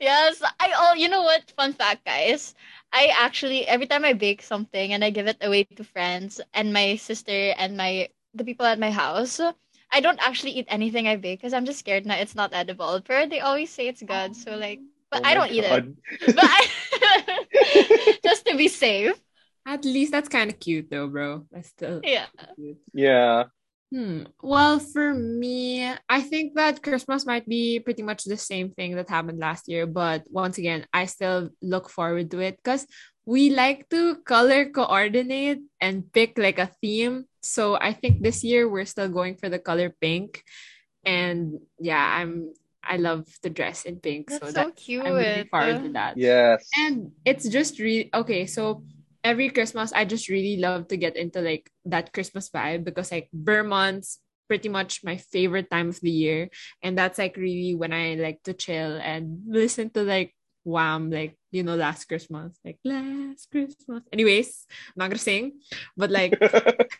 yes, 0.00 0.42
I 0.60 0.72
oh 0.76 0.94
you 0.94 1.08
know 1.08 1.22
what? 1.22 1.50
Fun 1.56 1.72
fact 1.72 2.04
guys. 2.04 2.54
I 2.92 3.12
actually 3.18 3.66
every 3.68 3.86
time 3.86 4.04
I 4.04 4.12
bake 4.14 4.42
something 4.42 4.92
and 4.92 5.04
I 5.04 5.10
give 5.10 5.26
it 5.26 5.38
away 5.42 5.64
to 5.64 5.84
friends 5.84 6.40
and 6.54 6.72
my 6.72 6.96
sister 6.96 7.54
and 7.58 7.76
my 7.76 8.08
the 8.34 8.44
people 8.44 8.66
at 8.66 8.78
my 8.78 8.90
house, 8.90 9.40
I 9.92 10.00
don't 10.00 10.20
actually 10.20 10.52
eat 10.52 10.66
anything 10.68 11.08
I 11.08 11.16
bake 11.16 11.40
because 11.40 11.52
I'm 11.52 11.64
just 11.66 11.80
scared 11.80 12.06
now 12.06 12.16
it's 12.16 12.34
not 12.34 12.52
edible. 12.54 13.00
But 13.06 13.30
they 13.30 13.40
always 13.40 13.70
say 13.70 13.88
it's 13.88 14.02
good, 14.02 14.36
so 14.36 14.52
oh 14.52 14.58
like 14.58 14.80
but 15.10 15.20
Oh 15.20 15.24
I 15.24 15.34
don't 15.34 15.50
eat 15.50 15.64
it. 15.64 15.84
But 16.34 16.44
I 16.44 16.66
just 18.24 18.46
to 18.46 18.56
be 18.56 18.68
safe. 18.68 19.20
At 19.66 19.84
least 19.84 20.12
that's 20.12 20.28
kind 20.28 20.50
of 20.50 20.58
cute, 20.60 20.90
though, 20.90 21.08
bro. 21.08 21.46
That's 21.50 21.68
still 21.68 22.02
Yeah. 22.02 22.26
cute. 22.56 22.78
Yeah. 22.92 23.44
Hmm. 23.90 24.28
Well, 24.42 24.78
for 24.78 25.14
me, 25.14 25.88
I 26.08 26.20
think 26.20 26.54
that 26.54 26.82
Christmas 26.82 27.24
might 27.24 27.48
be 27.48 27.80
pretty 27.80 28.02
much 28.02 28.24
the 28.24 28.36
same 28.36 28.70
thing 28.70 28.96
that 28.96 29.08
happened 29.08 29.38
last 29.38 29.68
year, 29.68 29.86
but 29.86 30.24
once 30.28 30.58
again, 30.58 30.84
I 30.92 31.06
still 31.06 31.50
look 31.62 31.88
forward 31.88 32.30
to 32.32 32.40
it 32.40 32.60
because 32.62 32.86
we 33.24 33.50
like 33.50 33.88
to 33.88 34.16
color 34.24 34.68
coordinate 34.68 35.60
and 35.80 36.12
pick 36.12 36.36
like 36.36 36.58
a 36.58 36.70
theme. 36.80 37.24
So 37.40 37.76
I 37.76 37.92
think 37.92 38.22
this 38.22 38.44
year 38.44 38.68
we're 38.68 38.84
still 38.84 39.08
going 39.08 39.36
for 39.36 39.48
the 39.48 39.58
color 39.58 39.94
pink. 40.00 40.42
And 41.04 41.60
yeah, 41.80 42.00
I'm 42.00 42.52
I 42.84 42.96
love 42.96 43.28
to 43.42 43.50
dress 43.50 43.84
in 43.84 44.00
pink. 44.00 44.28
That's 44.28 44.40
so 44.40 44.46
so 44.46 44.52
that 44.52 44.76
cute. 44.76 45.04
I'm 45.04 45.12
looking 45.12 45.48
forward 45.48 45.82
to 45.84 45.92
that. 45.92 46.16
Yes. 46.16 46.68
And 46.76 47.12
it's 47.24 47.48
just 47.48 47.78
really 47.78 48.08
okay. 48.12 48.46
So 48.46 48.82
every 49.24 49.50
Christmas, 49.50 49.92
I 49.92 50.04
just 50.04 50.28
really 50.28 50.56
love 50.58 50.88
to 50.88 50.96
get 50.96 51.16
into 51.16 51.40
like 51.40 51.70
that 51.86 52.12
Christmas 52.12 52.48
vibe 52.50 52.84
because 52.84 53.12
like 53.12 53.28
Vermont's 53.32 54.20
pretty 54.48 54.68
much 54.68 55.04
my 55.04 55.16
favorite 55.16 55.70
time 55.70 55.90
of 55.90 56.00
the 56.00 56.10
year. 56.10 56.48
And 56.82 56.96
that's 56.96 57.18
like 57.18 57.36
really 57.36 57.74
when 57.74 57.92
I 57.92 58.14
like 58.14 58.42
to 58.44 58.54
chill 58.54 58.96
and 58.96 59.42
listen 59.46 59.90
to 59.90 60.02
like 60.02 60.34
Wham, 60.64 61.10
like, 61.10 61.38
you 61.50 61.62
know, 61.62 61.76
last 61.76 62.04
Christmas, 62.06 62.58
like 62.64 62.78
last 62.84 63.50
Christmas. 63.50 64.02
Anyways, 64.12 64.66
I'm 64.70 64.94
not 64.96 65.10
gonna 65.10 65.18
sing, 65.18 65.60
but 65.96 66.10
like 66.10 66.36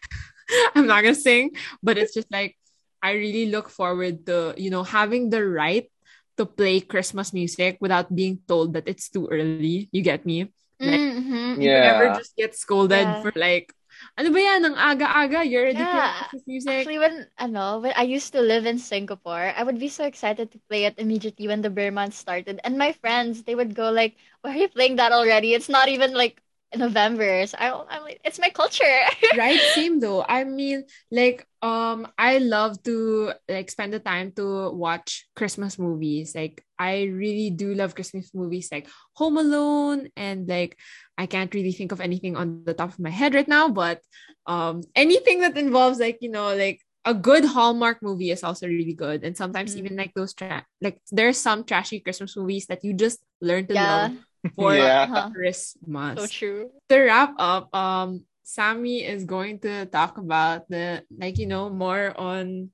I'm 0.75 0.87
not 0.87 1.03
gonna 1.03 1.15
sing, 1.15 1.53
but 1.83 1.99
it's 1.99 2.15
just 2.15 2.31
like 2.31 2.57
I 3.03 3.13
really 3.13 3.47
look 3.47 3.69
forward 3.69 4.27
to, 4.27 4.55
you 4.57 4.71
know, 4.71 4.83
having 4.83 5.31
the 5.31 5.45
right 5.45 5.91
to 6.37 6.47
play 6.47 6.81
Christmas 6.81 7.33
music 7.33 7.79
without 7.81 8.15
being 8.15 8.41
told 8.47 8.73
that 8.75 8.89
it's 8.89 9.09
too 9.09 9.29
early. 9.31 9.89
You 9.93 10.03
get 10.03 10.25
me? 10.25 10.53
Like, 10.83 11.03
Mhm. 11.03 11.63
You 11.63 11.81
never 11.81 12.09
just 12.11 12.37
get 12.37 12.55
scolded 12.55 13.09
Yeah. 13.09 13.23
for 13.23 13.33
like, 13.35 13.75
ano 14.17 14.31
ba 14.31 14.41
yan, 14.41 14.63
ang 14.65 14.77
aga-aga, 14.79 15.43
you're 15.45 15.65
already 15.65 15.87
playing 15.87 16.07
Yeah. 16.07 16.29
Christmas 16.31 16.45
music. 16.47 16.79
Actually, 16.81 16.99
when 16.99 17.27
ano, 17.39 17.81
when 17.81 17.93
I 17.97 18.03
used 18.03 18.33
to 18.33 18.41
live 18.41 18.67
in 18.67 18.79
Singapore, 18.79 19.53
I 19.57 19.63
would 19.63 19.79
be 19.79 19.89
so 19.89 20.05
excited 20.05 20.51
to 20.53 20.59
play 20.69 20.85
it 20.85 20.99
immediately 20.99 21.49
when 21.49 21.63
the 21.63 21.71
bear 21.71 21.91
started. 22.13 22.61
And 22.65 22.79
my 22.79 22.93
friends, 22.93 23.43
they 23.45 23.55
would 23.55 23.75
go 23.75 23.91
like, 23.91 24.17
"Why 24.43 24.53
are 24.55 24.61
you 24.63 24.69
playing 24.69 24.97
that 24.97 25.13
already? 25.13 25.55
It's 25.55 25.69
not 25.69 25.89
even 25.89 26.13
like 26.15 26.43
November." 26.77 27.47
So 27.47 27.57
I, 27.59 27.73
I'm 27.89 28.03
like, 28.03 28.21
"It's 28.25 28.39
my 28.39 28.51
culture." 28.51 28.85
right 29.31 29.67
same 29.69 30.01
though 30.01 30.25
i 30.27 30.45
mean 30.45 30.85
like 31.13 31.45
um 31.61 32.09
i 32.17 32.39
love 32.39 32.83
to 32.83 33.31
like 33.49 33.71
spend 33.71 33.93
the 33.93 34.01
time 34.01 34.33
to 34.33 34.71
watch 34.73 35.29
christmas 35.37 35.79
movies 35.79 36.35
like 36.35 36.65
i 36.79 37.05
really 37.13 37.51
do 37.51 37.75
love 37.75 37.95
christmas 37.95 38.33
movies 38.33 38.71
like 38.73 38.89
home 39.13 39.37
alone 39.37 40.09
and 40.17 40.49
like 40.49 40.79
i 41.19 41.27
can't 41.27 41.53
really 41.53 41.73
think 41.73 41.93
of 41.93 42.01
anything 42.01 42.37
on 42.37 42.65
the 42.65 42.73
top 42.73 42.89
of 42.89 42.99
my 42.99 43.11
head 43.11 43.35
right 43.35 43.49
now 43.49 43.69
but 43.69 44.01
um 44.47 44.81
anything 44.97 45.41
that 45.41 45.59
involves 45.59 45.99
like 45.99 46.17
you 46.23 46.31
know 46.31 46.55
like 46.57 46.81
a 47.05 47.13
good 47.13 47.45
hallmark 47.45 48.01
movie 48.03 48.31
is 48.31 48.43
also 48.43 48.67
really 48.67 48.95
good 48.95 49.25
and 49.25 49.37
sometimes 49.37 49.77
Mhm. 49.77 49.79
even 49.79 49.97
like 49.97 50.13
those 50.15 50.33
tra- 50.33 50.65
like 50.81 51.01
there's 51.13 51.37
some 51.37 51.65
trashy 51.65 52.01
christmas 52.01 52.35
movies 52.37 52.65
that 52.67 52.83
you 52.83 52.95
just 52.95 53.21
learn 53.43 53.67
to 53.67 53.75
yeah, 53.75 54.09
love 54.09 54.13
for 54.57 54.75
Yeah. 54.75 55.31
Christmas 55.35 56.21
so 56.21 56.27
true. 56.27 56.71
to 56.89 56.97
wrap 56.99 57.35
up, 57.39 57.75
um, 57.75 58.25
Sammy 58.43 59.05
is 59.05 59.25
going 59.25 59.61
to 59.61 59.87
talk 59.87 60.17
about 60.19 60.69
the 60.69 61.05
like 61.13 61.39
you 61.39 61.47
know 61.47 61.69
more 61.71 62.13
on 62.19 62.71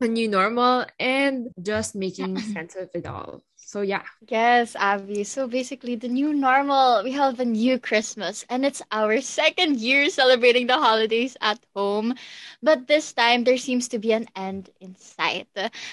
the 0.00 0.08
new 0.08 0.28
normal 0.28 0.86
and 0.98 1.48
just 1.60 1.94
making 1.94 2.38
sense 2.54 2.76
of 2.76 2.88
it 2.94 3.06
all. 3.06 3.42
So 3.70 3.82
yeah, 3.82 4.02
Yes, 4.28 4.76
Abby. 4.78 5.24
So 5.24 5.46
basically, 5.46 5.94
the 5.96 6.08
new 6.08 6.32
normal, 6.32 7.02
we 7.04 7.12
have 7.12 7.38
a 7.40 7.44
new 7.44 7.78
Christmas, 7.78 8.44
and 8.48 8.64
it's 8.64 8.82
our 8.90 9.20
second 9.20 9.80
year 9.80 10.08
celebrating 10.10 10.66
the 10.66 10.78
holidays 10.78 11.36
at 11.40 11.58
home. 11.74 12.14
But 12.62 12.86
this 12.88 13.12
time, 13.12 13.44
there 13.44 13.56
seems 13.58 13.88
to 13.88 13.98
be 13.98 14.12
an 14.12 14.28
end 14.36 14.70
in 14.80 14.96
sight. 14.96 15.48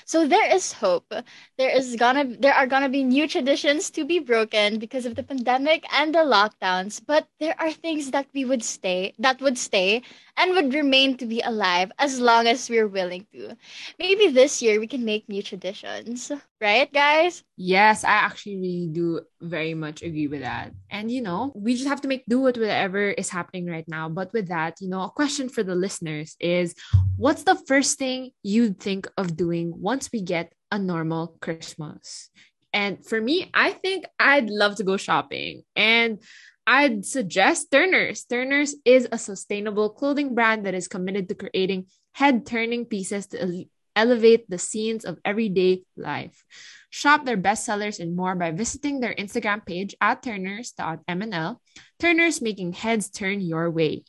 So 0.05 0.27
there 0.27 0.49
is 0.53 0.73
hope. 0.73 1.13
There 1.57 1.69
is 1.75 1.95
gonna, 1.95 2.25
there 2.25 2.53
are 2.53 2.67
gonna 2.67 2.89
be 2.89 3.03
new 3.03 3.27
traditions 3.27 3.89
to 3.91 4.05
be 4.05 4.19
broken 4.19 4.79
because 4.79 5.05
of 5.05 5.15
the 5.15 5.23
pandemic 5.23 5.85
and 5.93 6.13
the 6.15 6.25
lockdowns. 6.25 7.01
But 7.05 7.27
there 7.39 7.55
are 7.59 7.71
things 7.71 8.11
that 8.11 8.27
we 8.33 8.45
would 8.45 8.63
stay, 8.63 9.13
that 9.19 9.41
would 9.41 9.57
stay, 9.57 10.01
and 10.37 10.53
would 10.53 10.73
remain 10.73 11.17
to 11.17 11.25
be 11.25 11.41
alive 11.41 11.91
as 11.99 12.19
long 12.19 12.47
as 12.47 12.69
we're 12.69 12.87
willing 12.87 13.27
to. 13.33 13.55
Maybe 13.99 14.27
this 14.27 14.61
year 14.61 14.79
we 14.79 14.87
can 14.87 15.05
make 15.05 15.27
new 15.29 15.41
traditions, 15.43 16.31
right, 16.61 16.91
guys? 16.91 17.43
Yes, 17.67 18.05
I 18.05 18.23
actually 18.23 18.55
really 18.55 18.87
do 18.89 19.19
very 19.41 19.73
much 19.73 20.01
agree 20.01 20.27
with 20.27 20.39
that. 20.39 20.71
And 20.89 21.11
you 21.11 21.21
know, 21.21 21.51
we 21.53 21.75
just 21.75 21.87
have 21.87 21.99
to 22.01 22.07
make 22.07 22.23
do 22.29 22.39
with 22.39 22.55
whatever 22.55 23.11
is 23.11 23.29
happening 23.29 23.67
right 23.67 23.87
now. 23.89 24.07
But 24.07 24.31
with 24.31 24.47
that, 24.47 24.79
you 24.79 24.87
know, 24.87 25.03
a 25.03 25.09
question 25.09 25.49
for 25.49 25.63
the 25.63 25.75
listeners 25.75 26.37
is, 26.39 26.75
what's 27.17 27.43
the 27.43 27.59
first 27.67 27.99
thing 27.99 28.31
you'd 28.41 28.79
think 28.79 29.11
of 29.17 29.35
doing 29.35 29.73
once 29.75 30.09
we 30.13 30.21
get 30.21 30.53
a 30.71 30.79
normal 30.79 31.35
Christmas? 31.41 32.29
And 32.71 33.05
for 33.05 33.19
me, 33.19 33.51
I 33.53 33.71
think 33.71 34.05
I'd 34.17 34.49
love 34.49 34.77
to 34.77 34.85
go 34.87 34.95
shopping. 34.95 35.63
And 35.75 36.23
I'd 36.65 37.05
suggest 37.05 37.69
Turner's. 37.69 38.23
Turner's 38.23 38.75
is 38.85 39.09
a 39.11 39.17
sustainable 39.17 39.89
clothing 39.89 40.35
brand 40.35 40.65
that 40.65 40.73
is 40.73 40.87
committed 40.87 41.27
to 41.27 41.35
creating 41.35 41.87
head 42.13 42.45
turning 42.45 42.85
pieces 42.85 43.27
to 43.27 43.65
elevate 43.97 44.49
the 44.49 44.61
scenes 44.61 45.03
of 45.03 45.17
everyday 45.25 45.81
life. 45.97 46.45
Shop 46.89 47.25
their 47.25 47.35
bestsellers 47.37 47.99
and 47.99 48.15
more 48.15 48.35
by 48.35 48.51
visiting 48.51 48.99
their 48.99 49.15
Instagram 49.15 49.65
page 49.65 49.95
at 49.99 50.21
turners.mnl. 50.21 51.57
Turners 51.99 52.41
making 52.41 52.73
heads 52.73 53.09
turn 53.09 53.41
your 53.41 53.69
way. 53.71 54.03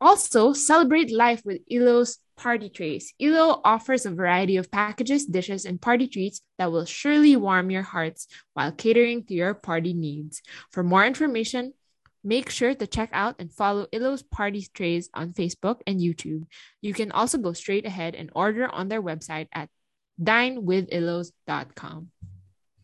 Also, 0.00 0.52
celebrate 0.52 1.12
life 1.12 1.42
with 1.44 1.60
Illo's 1.70 2.18
party 2.36 2.68
trays. 2.68 3.14
Illo 3.18 3.60
offers 3.64 4.04
a 4.04 4.10
variety 4.10 4.56
of 4.56 4.70
packages, 4.70 5.24
dishes, 5.24 5.64
and 5.64 5.80
party 5.80 6.06
treats 6.06 6.42
that 6.58 6.72
will 6.72 6.84
surely 6.84 7.36
warm 7.36 7.70
your 7.70 7.82
hearts 7.82 8.26
while 8.54 8.72
catering 8.72 9.24
to 9.24 9.34
your 9.34 9.54
party 9.54 9.94
needs. 9.94 10.42
For 10.70 10.82
more 10.82 11.06
information, 11.06 11.72
make 12.26 12.50
sure 12.50 12.74
to 12.74 12.86
check 12.86 13.10
out 13.12 13.36
and 13.38 13.52
follow 13.52 13.86
Illo's 13.92 14.22
Party 14.22 14.66
Trays 14.74 15.08
on 15.14 15.32
Facebook 15.32 15.80
and 15.86 16.00
YouTube. 16.00 16.46
You 16.82 16.92
can 16.92 17.12
also 17.12 17.38
go 17.38 17.52
straight 17.52 17.86
ahead 17.86 18.16
and 18.16 18.30
order 18.34 18.66
on 18.66 18.88
their 18.88 19.00
website 19.00 19.46
at 19.54 19.70
dinewithillos.com. 20.20 22.10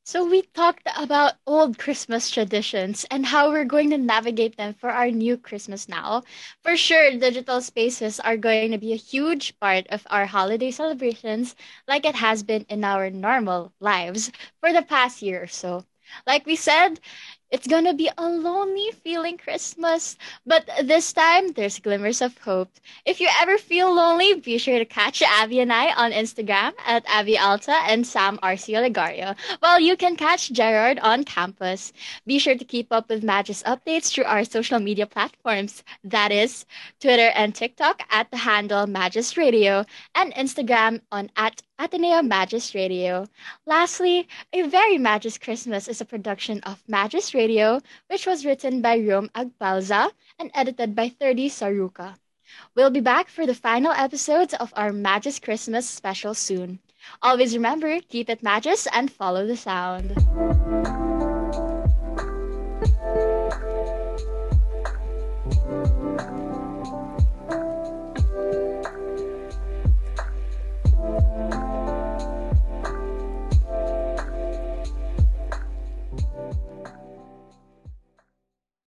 So 0.05 0.29
we 0.29 0.43
talked 0.43 0.87
about 0.99 1.35
old 1.47 1.79
Christmas 1.79 2.29
traditions 2.29 3.07
and 3.11 3.25
how 3.25 3.51
we're 3.51 3.65
going 3.65 3.91
to 3.91 3.99
navigate 3.99 4.57
them 4.57 4.75
for 4.75 4.91
our 4.91 5.11
new 5.11 5.37
Christmas 5.37 5.89
now. 5.89 6.25
For 6.63 6.77
sure, 6.77 7.13
digital 7.19 7.61
spaces 7.61 8.19
are 8.19 8.37
going 8.37 8.73
to 8.73 8.79
be 8.79 8.93
a 8.93 8.97
huge 8.97 9.59
part 9.61 9.87
of 9.91 10.07
our 10.11 10.27
holiday 10.27 10.73
celebrations 10.73 11.55
like 11.87 12.05
it 12.05 12.17
has 12.17 12.43
been 12.43 12.67
in 12.69 12.83
our 12.83 13.11
normal 13.11 13.73
lives 13.79 14.33
for 14.61 14.73
the 14.73 14.83
past 14.83 15.23
year 15.23 15.45
or 15.45 15.47
so. 15.47 15.85
Like 16.27 16.47
we 16.47 16.57
said, 16.57 16.99
it's 17.53 17.69
gonna 17.69 17.95
be 17.95 18.11
a 18.17 18.29
lonely 18.29 18.91
feeling 19.05 19.37
Christmas, 19.37 20.17
but 20.47 20.69
this 20.83 21.13
time 21.13 21.53
there's 21.53 21.79
glimmers 21.79 22.23
of 22.23 22.39
hope. 22.39 22.71
If 23.05 23.21
you 23.21 23.29
ever 23.41 23.59
feel 23.59 23.95
lonely, 23.95 24.35
be 24.35 24.59
sure 24.59 24.79
to 24.79 24.87
catch 24.87 25.23
Abby 25.23 25.61
and 25.61 25.73
I 25.73 25.93
on 25.93 26.13
Instagram 26.13 26.73
at 26.85 27.05
Abby 27.07 27.39
Alta 27.39 27.77
and 27.87 28.07
Sam 28.07 28.39
Arcio 28.43 28.81
Legario, 28.83 29.37
while 29.61 29.79
you 29.79 29.97
can 29.97 30.17
catch 30.17 30.51
Gerard 30.51 30.99
on 31.01 31.25
campus. 31.25 31.93
Be 32.27 32.39
sure 32.39 32.57
to 32.57 32.65
keep 32.65 32.91
up 32.91 33.09
with 33.11 33.23
Magis 33.23 33.63
updates 33.65 34.11
through 34.11 34.25
our 34.25 34.45
social 34.45 34.81
media 34.81 35.07
platforms. 35.07 35.85
That 36.03 36.33
is 36.33 36.65
Twitter 37.01 37.31
and 37.35 37.55
TikTok 37.55 38.03
at 38.11 38.31
the 38.31 38.39
handle 38.39 38.87
Magis 38.87 39.37
Radio 39.37 39.85
and 40.15 40.33
Instagram 40.35 41.03
on 41.13 41.31
at 41.37 41.63
Ateneo 41.79 42.23
Magis 42.23 42.75
Radio. 42.75 43.27
Lastly, 43.67 44.29
A 44.53 44.63
Very 44.63 44.99
Magis 44.99 45.37
Christmas 45.37 45.89
is 45.89 46.01
a 46.01 46.05
production 46.05 46.61
of 46.61 46.83
Magis 46.87 47.35
Radio, 47.43 47.83
which 48.07 48.25
was 48.25 48.47
written 48.47 48.81
by 48.81 48.99
Rome 48.99 49.29
Agpalza 49.35 50.13
and 50.39 50.51
edited 50.55 50.95
by 50.95 51.09
30 51.09 51.51
Saruka. 51.51 52.15
We'll 52.77 52.91
be 52.91 53.01
back 53.01 53.29
for 53.29 53.47
the 53.47 53.55
final 53.55 53.91
episodes 53.91 54.55
of 54.55 54.73
our 54.77 54.93
Magis 54.93 55.41
Christmas 55.41 55.89
special 55.89 56.35
soon. 56.35 56.79
Always 57.21 57.55
remember, 57.55 57.99
keep 57.99 58.31
it 58.31 58.45
Magis 58.45 58.87
and 58.93 59.11
follow 59.11 59.45
the 59.45 59.57
sound. 59.57 61.02